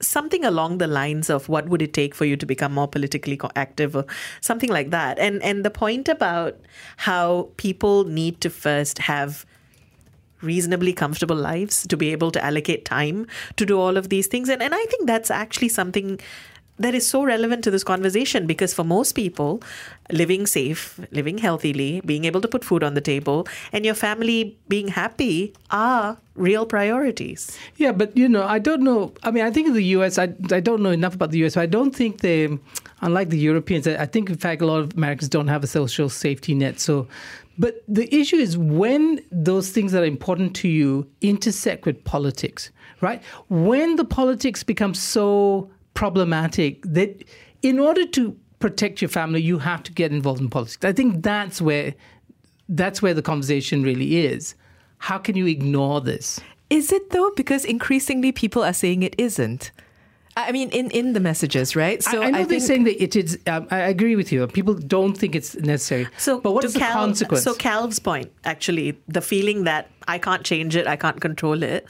[0.00, 3.38] something along the lines of what would it take for you to become more politically
[3.56, 4.04] active or
[4.40, 5.18] something like that.
[5.18, 6.56] And and the point about
[6.98, 9.44] how people need to first have
[10.40, 14.48] reasonably comfortable lives to be able to allocate time to do all of these things.
[14.48, 16.20] And and I think that's actually something
[16.78, 19.62] that is so relevant to this conversation because for most people,
[20.10, 24.56] living safe, living healthily, being able to put food on the table, and your family
[24.68, 27.58] being happy are real priorities.
[27.76, 29.12] Yeah, but you know, I don't know.
[29.22, 31.56] I mean, I think in the US, I, I don't know enough about the US,
[31.56, 32.48] but I don't think they,
[33.00, 36.08] unlike the Europeans, I think in fact a lot of Americans don't have a social
[36.08, 36.80] safety net.
[36.80, 37.08] So,
[37.58, 42.70] but the issue is when those things that are important to you intersect with politics,
[43.00, 43.20] right?
[43.48, 47.24] When the politics become so problematic that
[47.60, 50.84] in order to protect your family, you have to get involved in politics.
[50.84, 51.92] I think that's where
[52.68, 54.54] that's where the conversation really is.
[54.98, 56.38] How can you ignore this?
[56.70, 57.32] Is it though?
[57.34, 59.72] Because increasingly people are saying it isn't.
[60.36, 62.00] I mean, in, in the messages, right?
[62.00, 63.36] So I, I know I they're saying that it is.
[63.48, 64.46] Um, I agree with you.
[64.46, 66.06] People don't think it's necessary.
[66.16, 67.42] So, but what is the Cal, consequence?
[67.42, 71.88] So, Calv's point, actually, the feeling that I can't change it, I can't control it,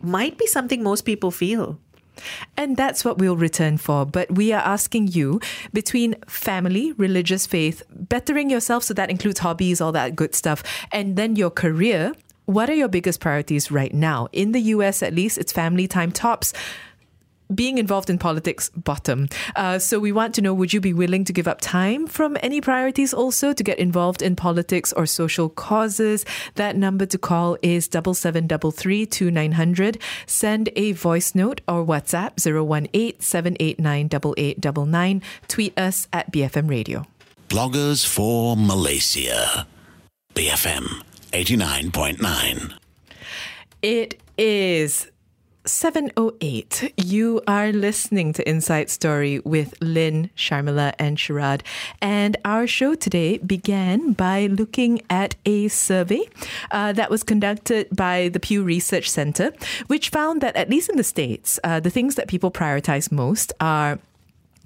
[0.00, 1.78] might be something most people feel.
[2.56, 4.04] And that's what we'll return for.
[4.04, 5.40] But we are asking you
[5.72, 11.16] between family, religious faith, bettering yourself, so that includes hobbies, all that good stuff, and
[11.16, 12.12] then your career.
[12.46, 14.28] What are your biggest priorities right now?
[14.32, 16.52] In the US, at least, it's family time tops
[17.52, 19.28] being involved in politics bottom.
[19.56, 22.36] Uh, so we want to know would you be willing to give up time from
[22.42, 26.24] any priorities also to get involved in politics or social causes?
[26.54, 29.98] That number to call is double seven double three two nine hundred.
[30.26, 35.22] Send a voice note or WhatsApp 018 789 8899.
[35.48, 37.06] Tweet us at BFM Radio.
[37.48, 39.66] Bloggers for Malaysia.
[40.34, 41.02] BFM
[41.32, 42.74] 89.9.
[43.82, 45.10] It is
[45.66, 46.92] 708.
[46.96, 51.62] You are listening to Inside Story with Lynn, Sharmila, and Sharad.
[52.02, 56.20] And our show today began by looking at a survey
[56.70, 59.52] uh, that was conducted by the Pew Research Center,
[59.86, 63.52] which found that, at least in the States, uh, the things that people prioritize most
[63.58, 63.98] are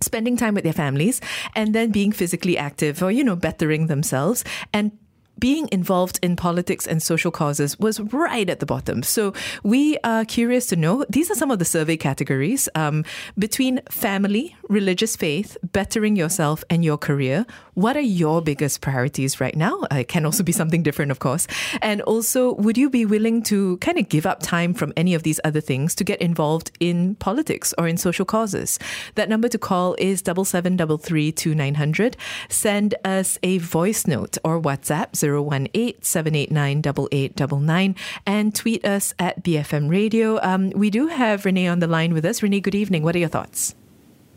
[0.00, 1.20] spending time with their families
[1.54, 4.92] and then being physically active or, you know, bettering themselves and
[5.38, 9.02] being involved in politics and social causes was right at the bottom.
[9.02, 13.04] So we are curious to know these are some of the survey categories um,
[13.38, 17.46] between family, religious faith, bettering yourself, and your career.
[17.74, 19.84] What are your biggest priorities right now?
[19.90, 21.46] It can also be something different, of course.
[21.80, 25.22] And also, would you be willing to kind of give up time from any of
[25.22, 28.78] these other things to get involved in politics or in social causes?
[29.14, 32.16] That number to call is double seven double three two nine hundred.
[32.48, 37.94] Send us a voice note or WhatsApp 018 789 8899
[38.26, 40.38] and tweet us at BFM Radio.
[40.42, 42.42] Um, we do have Renee on the line with us.
[42.42, 43.02] Renee, good evening.
[43.02, 43.74] What are your thoughts?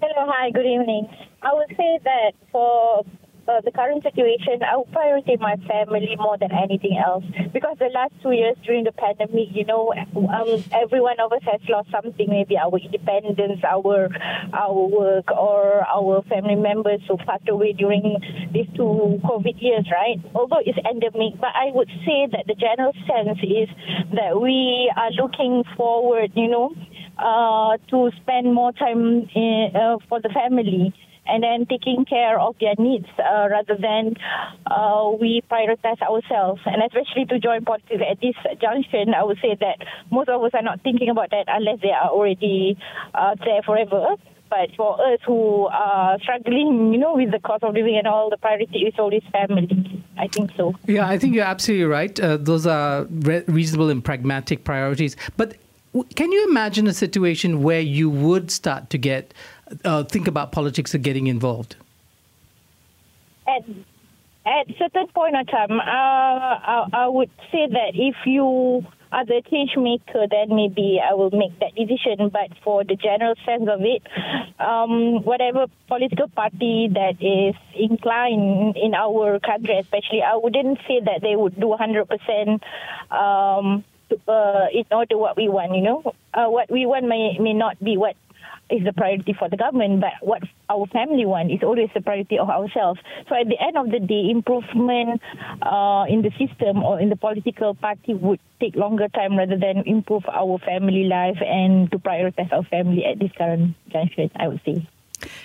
[0.01, 1.07] Hello, hi, good evening.
[1.41, 3.05] I would say that for
[3.47, 7.23] uh, the current situation, I would prioritize my family more than anything else.
[7.53, 11.41] Because the last two years during the pandemic, you know, um, every one of us
[11.43, 12.27] has lost something.
[12.29, 14.09] Maybe our independence, our
[14.53, 18.17] our work, or our family members who passed away during
[18.53, 20.19] these two COVID years, right?
[20.35, 23.69] Although it's endemic, but I would say that the general sense is
[24.13, 26.73] that we are looking forward, you know,
[27.17, 30.93] uh, to spend more time in, uh, for the family
[31.27, 34.15] and then taking care of their needs uh, rather than
[34.65, 36.61] uh, we prioritize ourselves.
[36.65, 39.77] And especially to join politics at this junction, I would say that
[40.11, 42.77] most of us are not thinking about that unless they are already
[43.13, 44.15] uh, there forever.
[44.49, 48.29] But for us who are struggling, you know, with the cost of living and all,
[48.29, 50.03] the priority is always family.
[50.17, 50.75] I think so.
[50.87, 52.19] Yeah, I think you're absolutely right.
[52.19, 55.15] Uh, those are re- reasonable and pragmatic priorities.
[55.37, 55.55] But
[56.15, 59.33] can you imagine a situation where you would start to get
[59.85, 61.75] uh, think about politics and getting involved?
[63.47, 63.63] At
[64.45, 69.41] at certain point of time, uh, I, I would say that if you are the
[69.51, 72.29] change maker, then maybe I will make that decision.
[72.29, 74.01] But for the general sense of it,
[74.59, 81.21] um, whatever political party that is inclined in our country, especially, I wouldn't say that
[81.21, 82.61] they would do 100%
[83.11, 83.83] um,
[84.27, 85.75] uh, in order what we want.
[85.75, 88.15] You know, uh, what we want may may not be what
[88.71, 92.39] is the priority for the government, but what our family want is always the priority
[92.39, 92.99] of ourselves.
[93.27, 95.21] So at the end of the day, improvement
[95.61, 99.83] uh, in the system or in the political party would take longer time rather than
[99.85, 104.61] improve our family life and to prioritize our family at this current juncture, I would
[104.65, 104.87] say.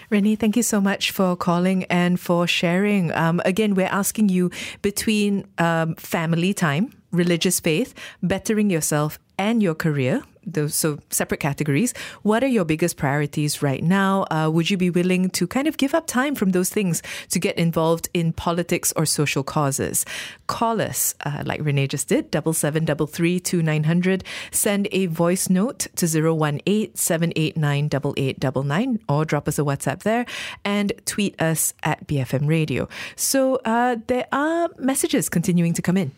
[0.09, 3.13] Renee, thank you so much for calling and for sharing.
[3.13, 9.75] Um, again, we're asking you between um, family time, religious faith, bettering yourself, and your
[9.75, 11.93] career those so separate categories.
[12.23, 14.27] What are your biggest priorities right now?
[14.31, 17.39] Uh, would you be willing to kind of give up time from those things to
[17.39, 20.05] get involved in politics or social causes?
[20.47, 24.25] Call us, uh, like Renee just did, double seven double three two nine hundred.
[24.51, 29.01] Send a voice note to zero one eight seven eight nine double eight double nine,
[29.09, 30.25] or drop us a WhatsApp there,
[30.65, 32.89] and tweet us at BFM Radio.
[33.17, 36.13] So uh, there are messages continuing to come in.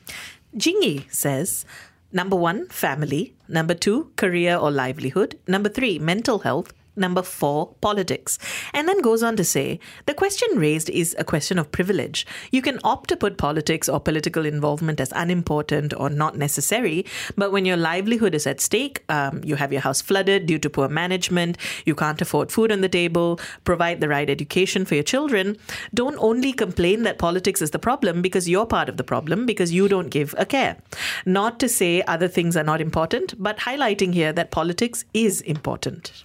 [0.57, 1.65] Jingy says,
[2.13, 3.35] number one, family.
[3.49, 5.39] Number two, career or livelihood.
[5.47, 6.73] Number three, mental health.
[6.99, 8.39] Number four, politics.
[8.75, 12.27] And then goes on to say the question raised is a question of privilege.
[12.51, 17.53] You can opt to put politics or political involvement as unimportant or not necessary, but
[17.53, 20.89] when your livelihood is at stake, um, you have your house flooded due to poor
[20.89, 25.57] management, you can't afford food on the table, provide the right education for your children,
[25.95, 29.73] don't only complain that politics is the problem because you're part of the problem because
[29.73, 30.77] you don't give a care.
[31.25, 36.25] Not to say other things are not important, but highlighting here that politics is important.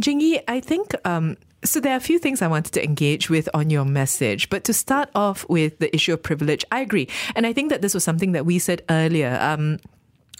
[0.00, 1.80] Jingy, I think um, so.
[1.80, 4.72] There are a few things I wanted to engage with on your message, but to
[4.72, 8.04] start off with the issue of privilege, I agree, and I think that this was
[8.04, 9.38] something that we said earlier.
[9.40, 9.78] Um,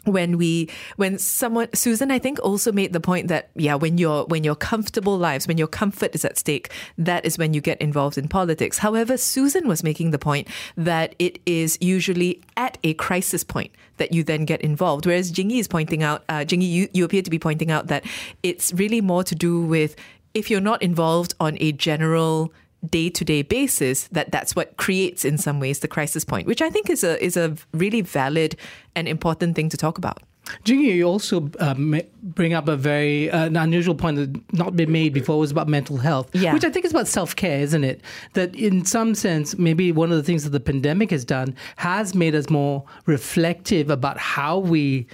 [0.05, 4.25] when we when someone Susan I think also made the point that yeah when your
[4.27, 7.81] when your comfortable lives when your comfort is at stake that is when you get
[7.81, 8.79] involved in politics.
[8.79, 14.13] However Susan was making the point that it is usually at a crisis point that
[14.13, 15.07] you then get involved.
[15.07, 18.05] Whereas Jingy is pointing out uh, you, you appear to be pointing out that
[18.43, 19.97] it's really more to do with
[20.35, 22.53] if you're not involved on a general
[22.89, 26.89] day-to-day basis that that's what creates in some ways the crisis point which i think
[26.89, 28.55] is a is a really valid
[28.95, 30.23] and important thing to talk about
[30.65, 31.75] Jingy, you also uh,
[32.23, 35.69] bring up a very uh, an unusual point that not been made before was about
[35.69, 36.55] mental health, Yeah.
[36.55, 38.01] which I think is about self care, isn't it?
[38.33, 42.15] That in some sense, maybe one of the things that the pandemic has done has
[42.15, 45.07] made us more reflective about how we.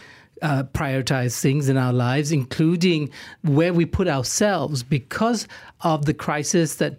[0.42, 3.08] Uh, prioritize things in our lives, including
[3.44, 5.48] where we put ourselves, because
[5.80, 6.96] of the crisis that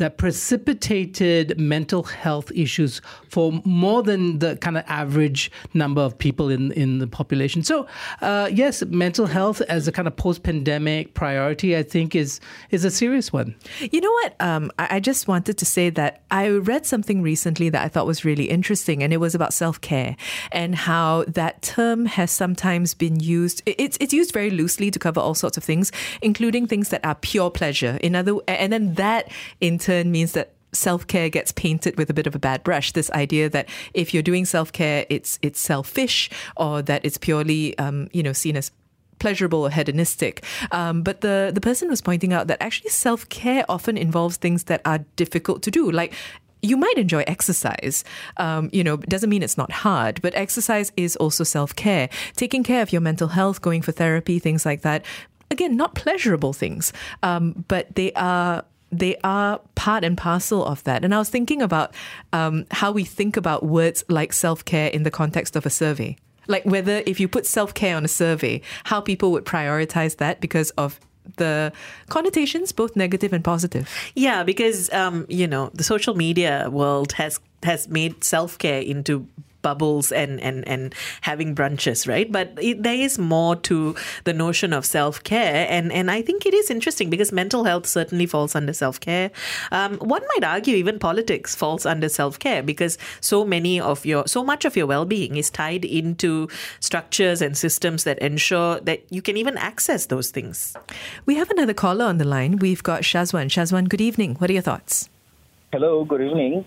[0.00, 6.48] that precipitated mental health issues for more than the kind of average number of people
[6.48, 7.62] in, in the population.
[7.62, 7.86] So,
[8.20, 12.40] uh, yes, mental health as a kind of post pandemic priority, I think, is,
[12.70, 13.54] is a serious one.
[13.92, 14.34] You know what?
[14.40, 18.06] Um, I, I just wanted to say that I read something recently that I thought
[18.06, 20.16] was really interesting, and it was about self care
[20.50, 23.62] and how that term has sometimes been used.
[23.66, 25.92] it- It's it's used very loosely to cover all sorts of things,
[26.22, 27.98] including things that are pure pleasure.
[28.02, 29.30] In other, and then that
[29.60, 32.92] in turn means that self care gets painted with a bit of a bad brush.
[32.92, 37.76] This idea that if you're doing self care, it's it's selfish, or that it's purely
[37.78, 38.70] um, you know seen as
[39.18, 40.44] pleasurable or hedonistic.
[40.72, 44.64] Um, but the the person was pointing out that actually self care often involves things
[44.64, 46.14] that are difficult to do, like.
[46.62, 48.04] You might enjoy exercise.
[48.36, 52.10] Um, you know, doesn't mean it's not hard, but exercise is also self care.
[52.36, 55.02] Taking care of your mental health, going for therapy, things like that.
[55.50, 61.04] Again, not pleasurable things, um, but they are they are part and parcel of that.
[61.04, 61.94] And I was thinking about
[62.32, 66.16] um, how we think about words like self care in the context of a survey.
[66.46, 70.40] Like whether if you put self care on a survey, how people would prioritize that
[70.40, 70.98] because of
[71.36, 71.72] the
[72.08, 73.88] connotations, both negative and positive.
[74.14, 79.26] Yeah, because um, you know the social media world has has made self care into
[79.62, 82.30] bubbles and, and, and having brunches, right?
[82.30, 83.94] But it, there is more to
[84.24, 87.86] the notion of self care, and and I think it is interesting because mental health
[87.86, 89.30] certainly falls under self care.
[89.72, 94.26] Um, one might argue even politics falls under self care because so many of your
[94.26, 96.48] so much of your well being is tied into
[96.80, 100.76] structures and systems that ensure that you can even access those things.
[101.26, 102.56] We have another caller on the line.
[102.56, 103.46] We've got Shazwan.
[103.46, 104.36] Shazwan, good evening.
[104.36, 105.08] What are your thoughts?
[105.72, 106.64] Hello, good evening.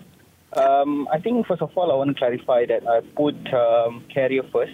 [0.56, 4.44] Um, I think first of all, I want to clarify that I put um, career
[4.52, 4.74] first,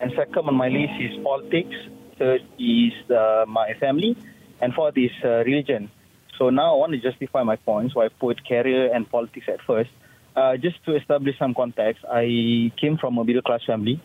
[0.00, 1.76] and second on my list is politics.
[2.18, 4.16] Third is uh, my family,
[4.60, 5.90] and fourth is uh, religion.
[6.36, 7.92] So now I want to justify my point.
[7.92, 9.90] So I put career and politics at first.
[10.34, 14.02] Uh, just to establish some context, I came from a middle class family,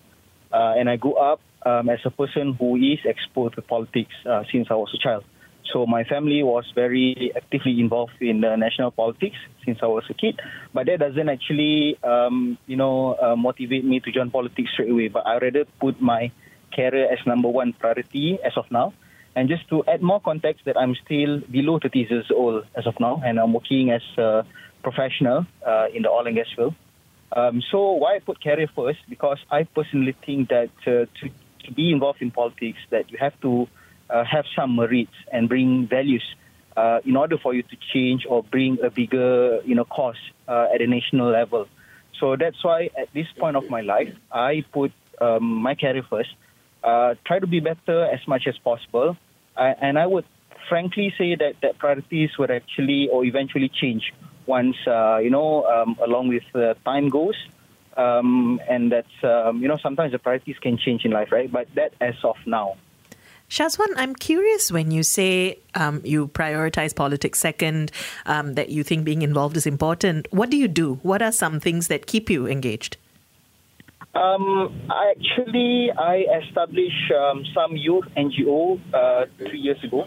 [0.52, 4.44] uh, and I grew up um, as a person who is exposed to politics uh,
[4.52, 5.24] since I was a child.
[5.72, 10.14] So my family was very actively involved in the national politics since I was a
[10.14, 10.40] kid,
[10.74, 15.08] but that doesn't actually, um, you know, uh, motivate me to join politics straight away.
[15.08, 16.32] But I rather put my
[16.74, 18.94] career as number one priority as of now.
[19.36, 22.98] And just to add more context, that I'm still below 30 years old as of
[23.00, 24.46] now, and I'm working as a
[24.82, 26.74] professional uh, in the oil and gas field.
[27.36, 29.00] Um, so why I put career first?
[29.10, 31.30] Because I personally think that uh, to,
[31.66, 33.68] to be involved in politics, that you have to
[34.10, 36.24] uh, have some merits and bring values
[36.78, 40.68] uh, in order for you to change or bring a bigger, you know, cause uh,
[40.74, 41.68] at a national level.
[42.20, 44.92] So that's why at this point of my life, I put
[45.22, 46.30] um, my career first.
[46.86, 49.18] uh, try to be better as much as possible.
[49.58, 50.26] And I would
[50.70, 54.14] frankly say that, that priorities would actually or eventually change
[54.46, 56.44] once, uh, you know, um, along with
[56.84, 57.36] time goes.
[57.98, 61.52] Um, and that's, um, you know, sometimes the priorities can change in life, right?
[61.52, 62.76] But that as of now.
[63.50, 67.92] Shazwan, I'm curious when you say um, you prioritize politics second,
[68.26, 70.28] um, that you think being involved is important.
[70.32, 70.96] What do you do?
[71.04, 72.98] What are some things that keep you engaged?
[74.16, 80.06] Um, I actually I established um, some youth NGO uh, three years ago,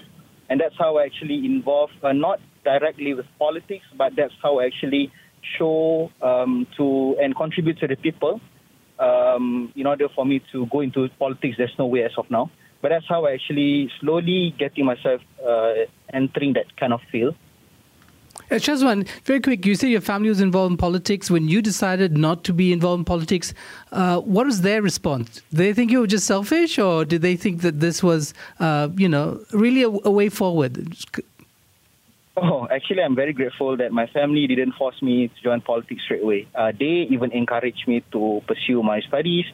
[0.49, 4.67] and that's how I actually involved uh, not directly with politics, but that's how I
[4.67, 5.13] actually
[5.59, 8.41] show um, to and contribute to the people.
[8.99, 12.51] Um, in order for me to go into politics, there's no way as of now.
[12.81, 15.75] But that's how I actually slowly getting myself uh,
[16.13, 17.35] entering that kind of field.
[18.51, 21.31] Uh, Shazwan, very quick, you say your family was involved in politics.
[21.31, 23.53] When you decided not to be involved in politics,
[23.93, 25.43] uh, what was their response?
[25.51, 28.89] Did they think you were just selfish, or did they think that this was, uh,
[28.97, 30.97] you know, really a, a, way forward?
[32.39, 36.23] Oh, actually, I'm very grateful that my family didn't force me to join politics straight
[36.23, 36.47] away.
[36.55, 39.45] Uh, they even encouraged me to pursue my studies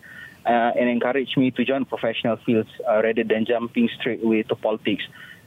[0.46, 5.04] and encouraged me to join professional fields uh, rather than jumping straight away to politics.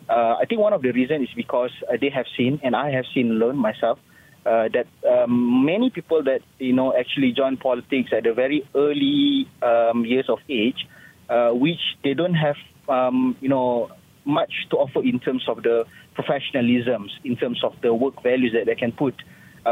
[0.09, 2.91] Uh, I think one of the reasons is because uh, they have seen, and I
[2.91, 3.99] have seen learn myself,
[4.45, 9.49] uh, that um, many people that you know actually join politics at a very early
[9.61, 10.87] um, years of age,
[11.29, 12.55] uh, which they don't have
[12.87, 13.91] um, you know
[14.23, 15.85] much to offer in terms of the
[16.17, 19.15] professionalisms, in terms of the work values that they can put.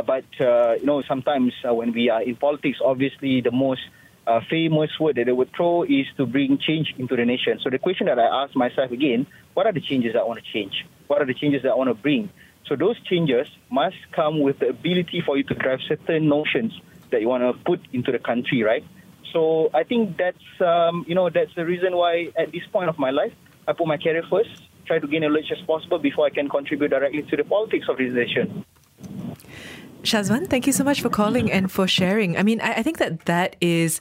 [0.06, 3.82] but you know sometimes when we are in politics, obviously the most
[4.28, 7.60] uh, famous word that they would throw is to bring change into the nation.
[7.64, 10.52] So the question that I ask myself again, what are the changes I want to
[10.52, 10.86] change?
[11.08, 12.30] What are the changes that I want to bring?
[12.68, 16.74] So those changes must come with the ability for you to drive certain notions
[17.12, 18.84] that you want to put into the country, right?
[19.32, 22.98] So I think that's um, you know that's the reason why at this point of
[22.98, 23.34] my life
[23.68, 24.50] I put my career first,
[24.86, 27.98] try to gain knowledge as possible before I can contribute directly to the politics of
[27.98, 28.66] this nation.
[30.06, 32.38] Shazwan, thank you so much for calling and for sharing.
[32.38, 34.00] I mean, I, I think that that is,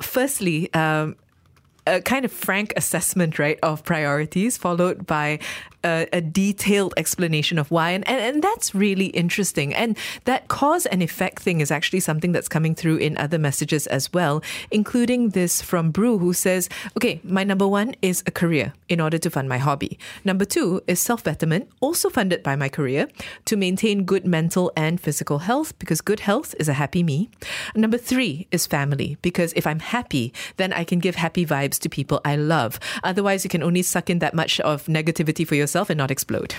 [0.00, 1.16] firstly, um,
[1.86, 5.38] a kind of frank assessment, right, of priorities, followed by
[5.84, 7.90] a, a, detailed explanation of why.
[7.90, 9.74] And, and, and that's really interesting.
[9.74, 13.86] And that cause and effect thing is actually something that's coming through in other messages
[13.88, 18.72] as well, including this from Brew, who says, okay, my number one is a career
[18.88, 19.98] in order to fund my hobby.
[20.24, 23.08] Number two is self betterment, also funded by my career,
[23.44, 27.28] to maintain good mental and physical health, because good health is a happy me.
[27.74, 31.88] Number three is family, because if I'm happy, then I can give happy vibes to
[31.88, 32.80] people I love.
[33.02, 36.10] Otherwise, you can only suck in that much of negativity for yourself yourself and not
[36.10, 36.54] explode.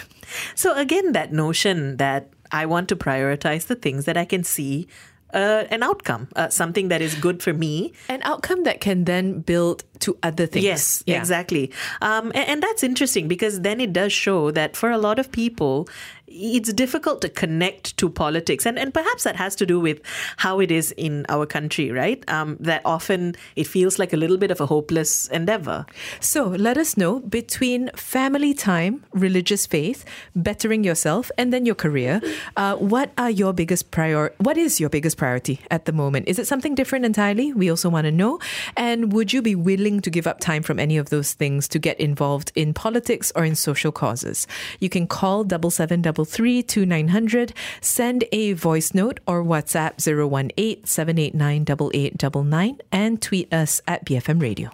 [0.55, 4.88] So, again, that notion that I want to prioritize the things that I can see
[5.34, 7.91] uh, an outcome, uh, something that is good for me.
[8.07, 10.63] An outcome that can then build to other things.
[10.63, 11.18] Yes, yeah.
[11.18, 11.72] exactly.
[12.01, 15.32] Um, and, and, that's interesting because then it does show that for a lot of
[15.32, 15.89] people,
[16.36, 18.65] it's difficult to connect to politics.
[18.65, 20.01] And, and perhaps that has to do with
[20.38, 22.23] how it is in our country, right?
[22.29, 25.86] Um, that often it feels like a little bit of a hopeless endeavor.
[26.19, 30.03] So let us know between family time, religious faith,
[30.36, 32.21] bettering yourself, and then your career,
[32.57, 34.33] uh, what are your biggest prior?
[34.38, 36.27] What is your biggest priority at the moment?
[36.27, 37.53] Is it something different entirely?
[37.53, 38.39] We also want to know.
[38.75, 41.79] And would you be willing to give up time from any of those things to
[41.79, 44.47] get involved in politics or in social causes?
[44.79, 47.53] You can call double seven double three two nine hundred.
[47.82, 54.71] Send a voice note or WhatsApp 018 789 and tweet us at BFM Radio.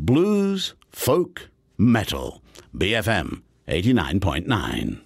[0.00, 2.42] Blues, folk, metal.
[2.76, 5.00] BFM 89.9.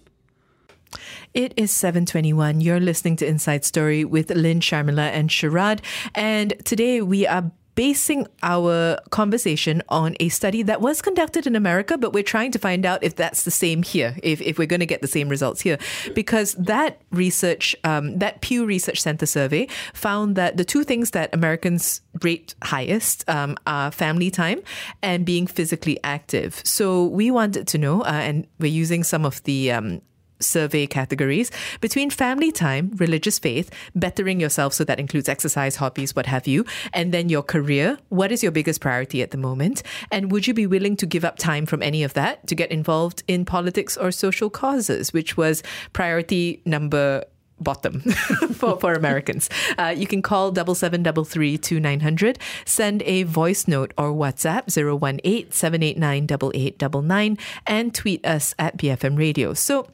[1.35, 2.61] It is 721.
[2.61, 5.81] You're listening to Inside Story with Lynn Sharmila and Sharad.
[6.15, 11.97] And today we are basing our conversation on a study that was conducted in America,
[11.97, 14.81] but we're trying to find out if that's the same here, if, if we're going
[14.81, 15.79] to get the same results here.
[16.15, 21.35] Because that research, um, that Pew Research Center survey found that the two things that
[21.35, 24.61] Americans rate highest um, are family time
[25.03, 26.61] and being physically active.
[26.65, 30.03] So we wanted to know, uh, and we're using some of the um,
[30.43, 36.27] survey categories between family time, religious faith, bettering yourself, so that includes exercise, hobbies, what
[36.27, 37.99] have you, and then your career.
[38.09, 39.83] What is your biggest priority at the moment?
[40.11, 42.71] And would you be willing to give up time from any of that to get
[42.71, 45.63] involved in politics or social causes, which was
[45.93, 47.25] priority number
[47.63, 48.01] bottom
[48.55, 49.49] for, for Americans.
[49.79, 52.39] Uh, you can call double seven double three two nine hundred.
[52.65, 59.55] Send a voice note or WhatsApp 018 789 8899 and tweet us at BFM Radio.
[59.55, 59.89] So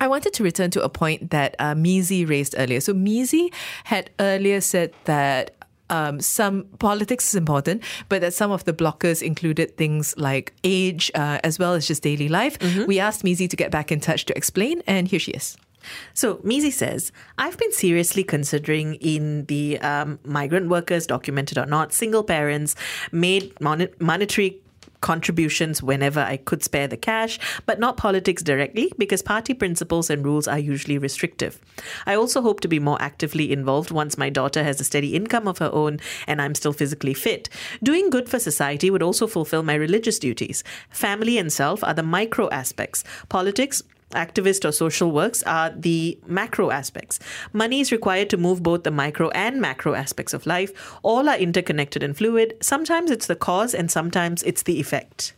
[0.00, 2.80] I wanted to return to a point that uh, Mizi raised earlier.
[2.80, 3.52] So Mizi
[3.84, 5.52] had earlier said that
[5.88, 11.10] um, some politics is important, but that some of the blockers included things like age
[11.14, 12.58] uh, as well as just daily life.
[12.86, 15.56] We asked Mizi to get back in touch to explain, and here she is.
[16.14, 21.92] So Mizi says, I've been seriously considering in the um, migrant workers, documented or not,
[21.92, 22.74] single parents,
[23.12, 24.60] made mon- monetary
[25.00, 30.24] contributions whenever I could spare the cash, but not politics directly because party principles and
[30.24, 31.60] rules are usually restrictive.
[32.06, 35.48] I also hope to be more actively involved once my daughter has a steady income
[35.48, 37.48] of her own and I'm still physically fit.
[37.82, 40.64] Doing good for society would also fulfill my religious duties.
[40.90, 43.04] Family and self are the micro aspects.
[43.28, 43.82] Politics
[44.12, 47.18] activist or social works are the macro aspects.
[47.52, 50.98] Money is required to move both the micro and macro aspects of life.
[51.02, 52.56] All are interconnected and fluid.
[52.60, 55.34] Sometimes it's the cause and sometimes it's the effect.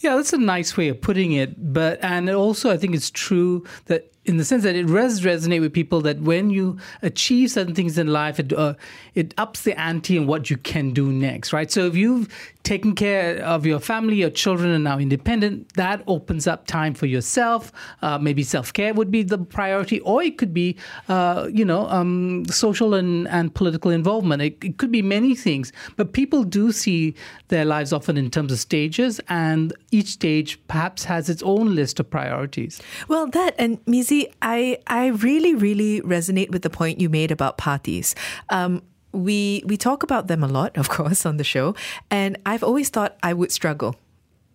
[0.00, 1.72] Yeah, that's a nice way of putting it.
[1.72, 5.60] But and also, I think it's true that in the sense that it does resonate
[5.60, 8.74] with people that when you achieve certain things in life, it uh,
[9.14, 11.70] it ups the ante in what you can do next, right?
[11.70, 12.28] So if you've
[12.68, 17.06] taken care of your family, your children are now independent, that opens up time for
[17.06, 17.72] yourself.
[18.02, 20.76] Uh, maybe self care would be the priority, or it could be,
[21.08, 24.42] uh, you know, um, social and, and political involvement.
[24.42, 27.14] It, it could be many things, but people do see
[27.48, 31.98] their lives often in terms of stages, and each stage perhaps has its own list
[32.00, 32.80] of priorities.
[33.08, 37.58] Well, that and Mizi, I I really really resonate with the point you made about
[37.58, 38.14] parties.
[38.50, 41.74] Um, we we talk about them a lot, of course, on the show,
[42.10, 43.94] and I've always thought I would struggle.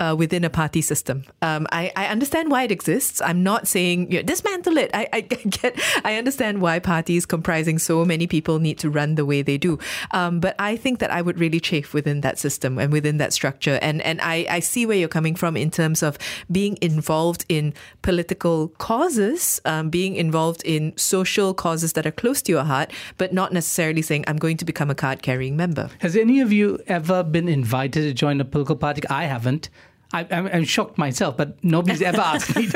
[0.04, 3.22] Uh, within a party system, um, I, I understand why it exists.
[3.22, 4.92] I'm not saying you know, dismantle it.
[4.94, 9.26] I, I get, I understand why parties comprising so many people need to run the
[9.26, 9.80] way they do.
[10.12, 13.32] Um, but I think that I would really chafe within that system and within that
[13.32, 13.80] structure.
[13.82, 16.18] And and I, I see where you're coming from in terms of
[16.52, 22.52] being involved in political causes, um, being involved in social causes that are close to
[22.52, 25.90] your heart, but not necessarily saying I'm going to become a card carrying member.
[26.00, 29.02] Has any of you ever been invited to join a political party?
[29.10, 29.70] I haven't.
[30.14, 32.68] I, I'm, I'm shocked myself, but nobody's ever asked me.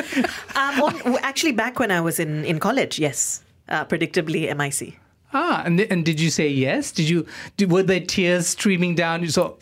[0.56, 4.98] Um, on- actually, back when I was in, in college, yes, uh, predictably MIC.
[5.34, 6.94] Ah, and, and did you say yes?
[6.94, 7.26] Did you?
[7.58, 9.28] Did, were there tears streaming down?
[9.28, 9.58] So,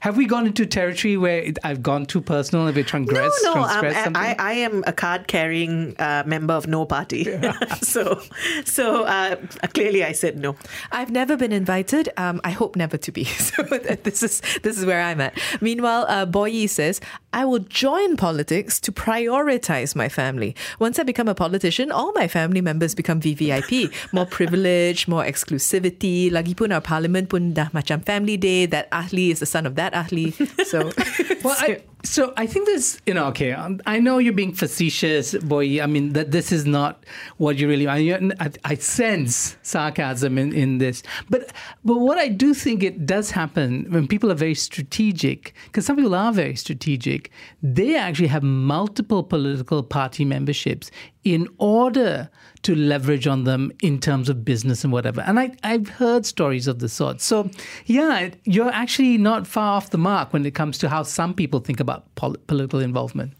[0.00, 3.30] have we gone into territory where it, I've gone too personal and we transgress?
[3.44, 3.60] no, no.
[3.60, 4.16] Um, transgress something?
[4.16, 7.28] I, I am a card carrying uh, member of no party.
[7.82, 8.22] so,
[8.64, 9.36] so uh,
[9.74, 10.56] clearly I said no.
[10.90, 12.08] I've never been invited.
[12.16, 13.24] Um, I hope never to be.
[13.24, 15.38] So this is this is where I'm at.
[15.60, 17.00] Meanwhile, uh, Boyi says,
[17.32, 20.54] "I will join politics to prioritize my family.
[20.78, 26.30] Once I become a politician, all my family members become VVIP, more privilege, more exclusivity.
[26.30, 28.66] Lagipun our parliament pun dah macam family day.
[28.66, 30.34] That ahli is the son of that ahli.
[30.66, 30.90] So,
[31.44, 35.34] well, I, so I think this, you know, okay, um, I know you're being facetious,
[35.34, 35.82] boy.
[35.82, 37.04] I mean, that this is not
[37.36, 37.86] what you really.
[37.88, 41.52] I, I, sense sarcasm in, in this, but
[41.84, 45.96] but what I do think it does happen when people are very strategic, because some
[45.96, 47.30] people are very strategic.
[47.62, 50.90] They actually have multiple political party memberships
[51.24, 52.30] in order
[52.62, 55.22] to leverage on them in terms of business and whatever.
[55.22, 57.20] And I, I've heard stories of the sort.
[57.20, 57.50] So,
[57.86, 61.60] yeah, you're actually not far off the mark when it comes to how some people
[61.60, 63.32] think about pol- political involvement.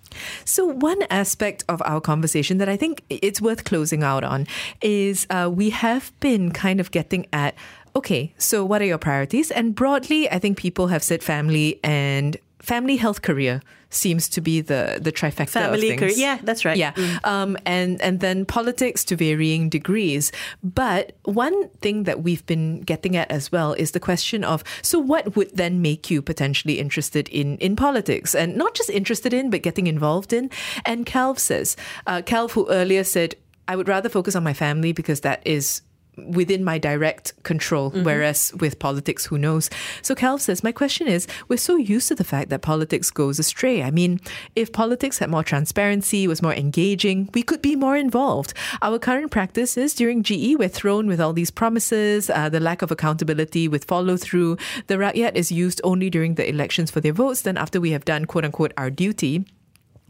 [0.45, 4.47] So, one aspect of our conversation that I think it's worth closing out on
[4.83, 7.55] is uh, we have been kind of getting at
[7.97, 9.51] okay, so what are your priorities?
[9.51, 14.61] And broadly, I think people have said family and family health career seems to be
[14.61, 16.19] the the trifecta Family of things.
[16.19, 16.77] Yeah, that's right.
[16.77, 16.93] Yeah,
[17.25, 20.33] um, and and then politics to varying degrees.
[20.63, 24.99] But one thing that we've been getting at as well is the question of so
[24.99, 29.51] what would then make you potentially interested in in politics and not just interested in
[29.51, 30.51] but getting involved in.
[30.87, 31.77] And Calv says,
[32.07, 33.35] uh, Calv who earlier said
[33.69, 35.83] I would rather focus on my family because that is
[36.29, 39.71] within my direct control, whereas with politics, who knows?
[40.03, 43.39] So Calv says, My question is, we're so used to the fact that politics goes
[43.39, 43.83] astray.
[43.83, 44.21] I mean,
[44.57, 48.55] if politics had more transparency, was more engaging, we could be more involved.
[48.83, 52.83] Our current practice is during GE, we're thrown with all these promises, uh, the lack
[52.83, 54.57] of accountability with follow through.
[54.87, 57.43] The rakyat is used only during the elections for their votes.
[57.43, 59.45] Then after we have done quote unquote our duty,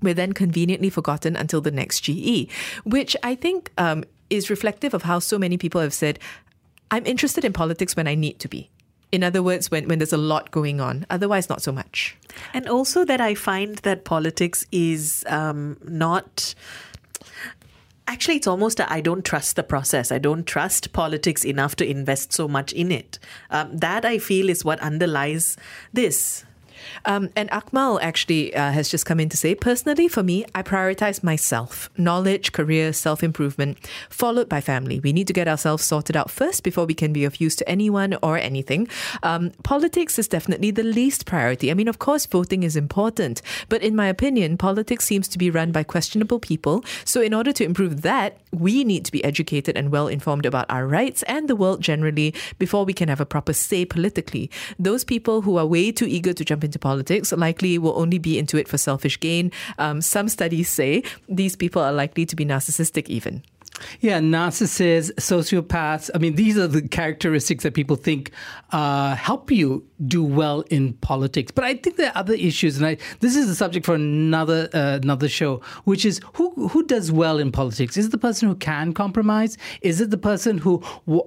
[0.02, 2.48] we're then conveniently forgotten until the next GE,
[2.84, 6.18] which I think um, is reflective of how so many people have said,
[6.90, 8.70] I'm interested in politics when I need to be.
[9.12, 12.16] In other words, when, when there's a lot going on, otherwise, not so much.
[12.54, 16.54] And also that I find that politics is um, not.
[18.06, 20.12] Actually, it's almost I don't trust the process.
[20.12, 23.18] I don't trust politics enough to invest so much in it.
[23.50, 25.56] Um, that I feel is what underlies
[25.92, 26.44] this.
[27.04, 30.62] Um, and Akmal actually uh, has just come in to say, personally, for me, I
[30.62, 33.78] prioritize myself, knowledge, career, self improvement,
[34.08, 35.00] followed by family.
[35.00, 37.68] We need to get ourselves sorted out first before we can be of use to
[37.68, 38.88] anyone or anything.
[39.22, 41.70] Um, politics is definitely the least priority.
[41.70, 45.50] I mean, of course, voting is important, but in my opinion, politics seems to be
[45.50, 46.84] run by questionable people.
[47.04, 50.66] So, in order to improve that, we need to be educated and well informed about
[50.70, 54.50] our rights and the world generally before we can have a proper say politically.
[54.78, 58.38] Those people who are way too eager to jump into politics likely will only be
[58.38, 59.50] into it for selfish gain.
[59.78, 63.42] Um, some studies say these people are likely to be narcissistic, even.
[64.00, 66.10] Yeah, narcissists, sociopaths.
[66.14, 68.30] I mean, these are the characteristics that people think
[68.72, 71.50] uh, help you do well in politics.
[71.50, 74.68] But I think there are other issues, and I, this is a subject for another
[74.72, 77.96] uh, another show, which is who who does well in politics?
[77.96, 79.58] Is it the person who can compromise?
[79.82, 80.82] Is it the person who,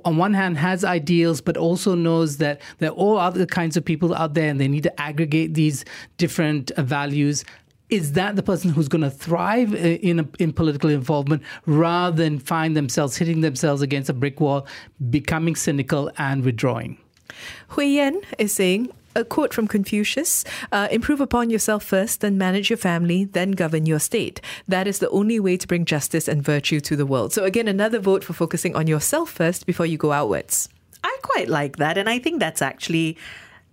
[0.05, 3.85] on one hand, has ideals, but also knows that there are all other kinds of
[3.85, 5.85] people out there, and they need to aggregate these
[6.17, 7.43] different uh, values?
[7.89, 12.39] Is that the person who's going to thrive uh, in in political involvement rather than
[12.39, 14.65] find themselves hitting themselves against a brick wall,
[15.09, 16.97] becoming cynical and withdrawing?
[17.69, 22.69] Hui Yan is saying, a quote from Confucius uh, improve upon yourself first, then manage
[22.69, 24.41] your family, then govern your state.
[24.67, 27.33] That is the only way to bring justice and virtue to the world.
[27.33, 30.69] So, again, another vote for focusing on yourself first before you go outwards.
[31.03, 31.97] I quite like that.
[31.97, 33.17] And I think that's actually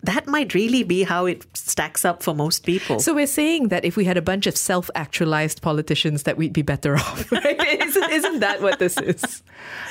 [0.03, 3.01] that might really be how it stacks up for most people.
[3.01, 6.63] So we're saying that if we had a bunch of self-actualized politicians, that we'd be
[6.63, 7.61] better off, right?
[7.81, 9.43] isn't, isn't that what this is?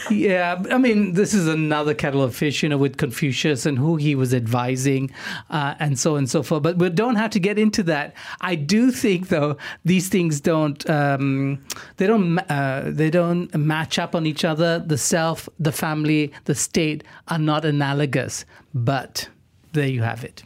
[0.09, 3.97] Yeah, I mean, this is another kettle of fish, you know, with Confucius and who
[3.97, 5.11] he was advising,
[5.49, 6.63] uh, and so on and so forth.
[6.63, 8.13] But we don't have to get into that.
[8.41, 11.63] I do think, though, these things don't um,
[11.97, 14.79] they don't uh, they don't match up on each other.
[14.79, 19.29] The self, the family, the state are not analogous, but
[19.73, 20.43] there you have it.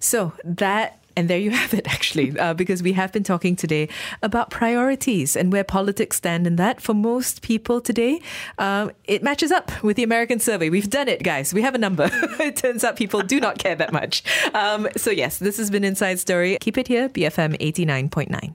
[0.00, 3.88] So that and there you have it, actually, uh, because we have been talking today
[4.22, 6.80] about priorities and where politics stand in that.
[6.80, 8.22] For most people today,
[8.58, 10.70] um, it matches up with the American survey.
[10.70, 11.52] We've done it, guys.
[11.52, 12.08] We have a number.
[12.38, 14.22] it turns out people do not care that much.
[14.54, 16.56] Um, so, yes, this has been Inside Story.
[16.60, 18.54] Keep it here, BFM 89.9.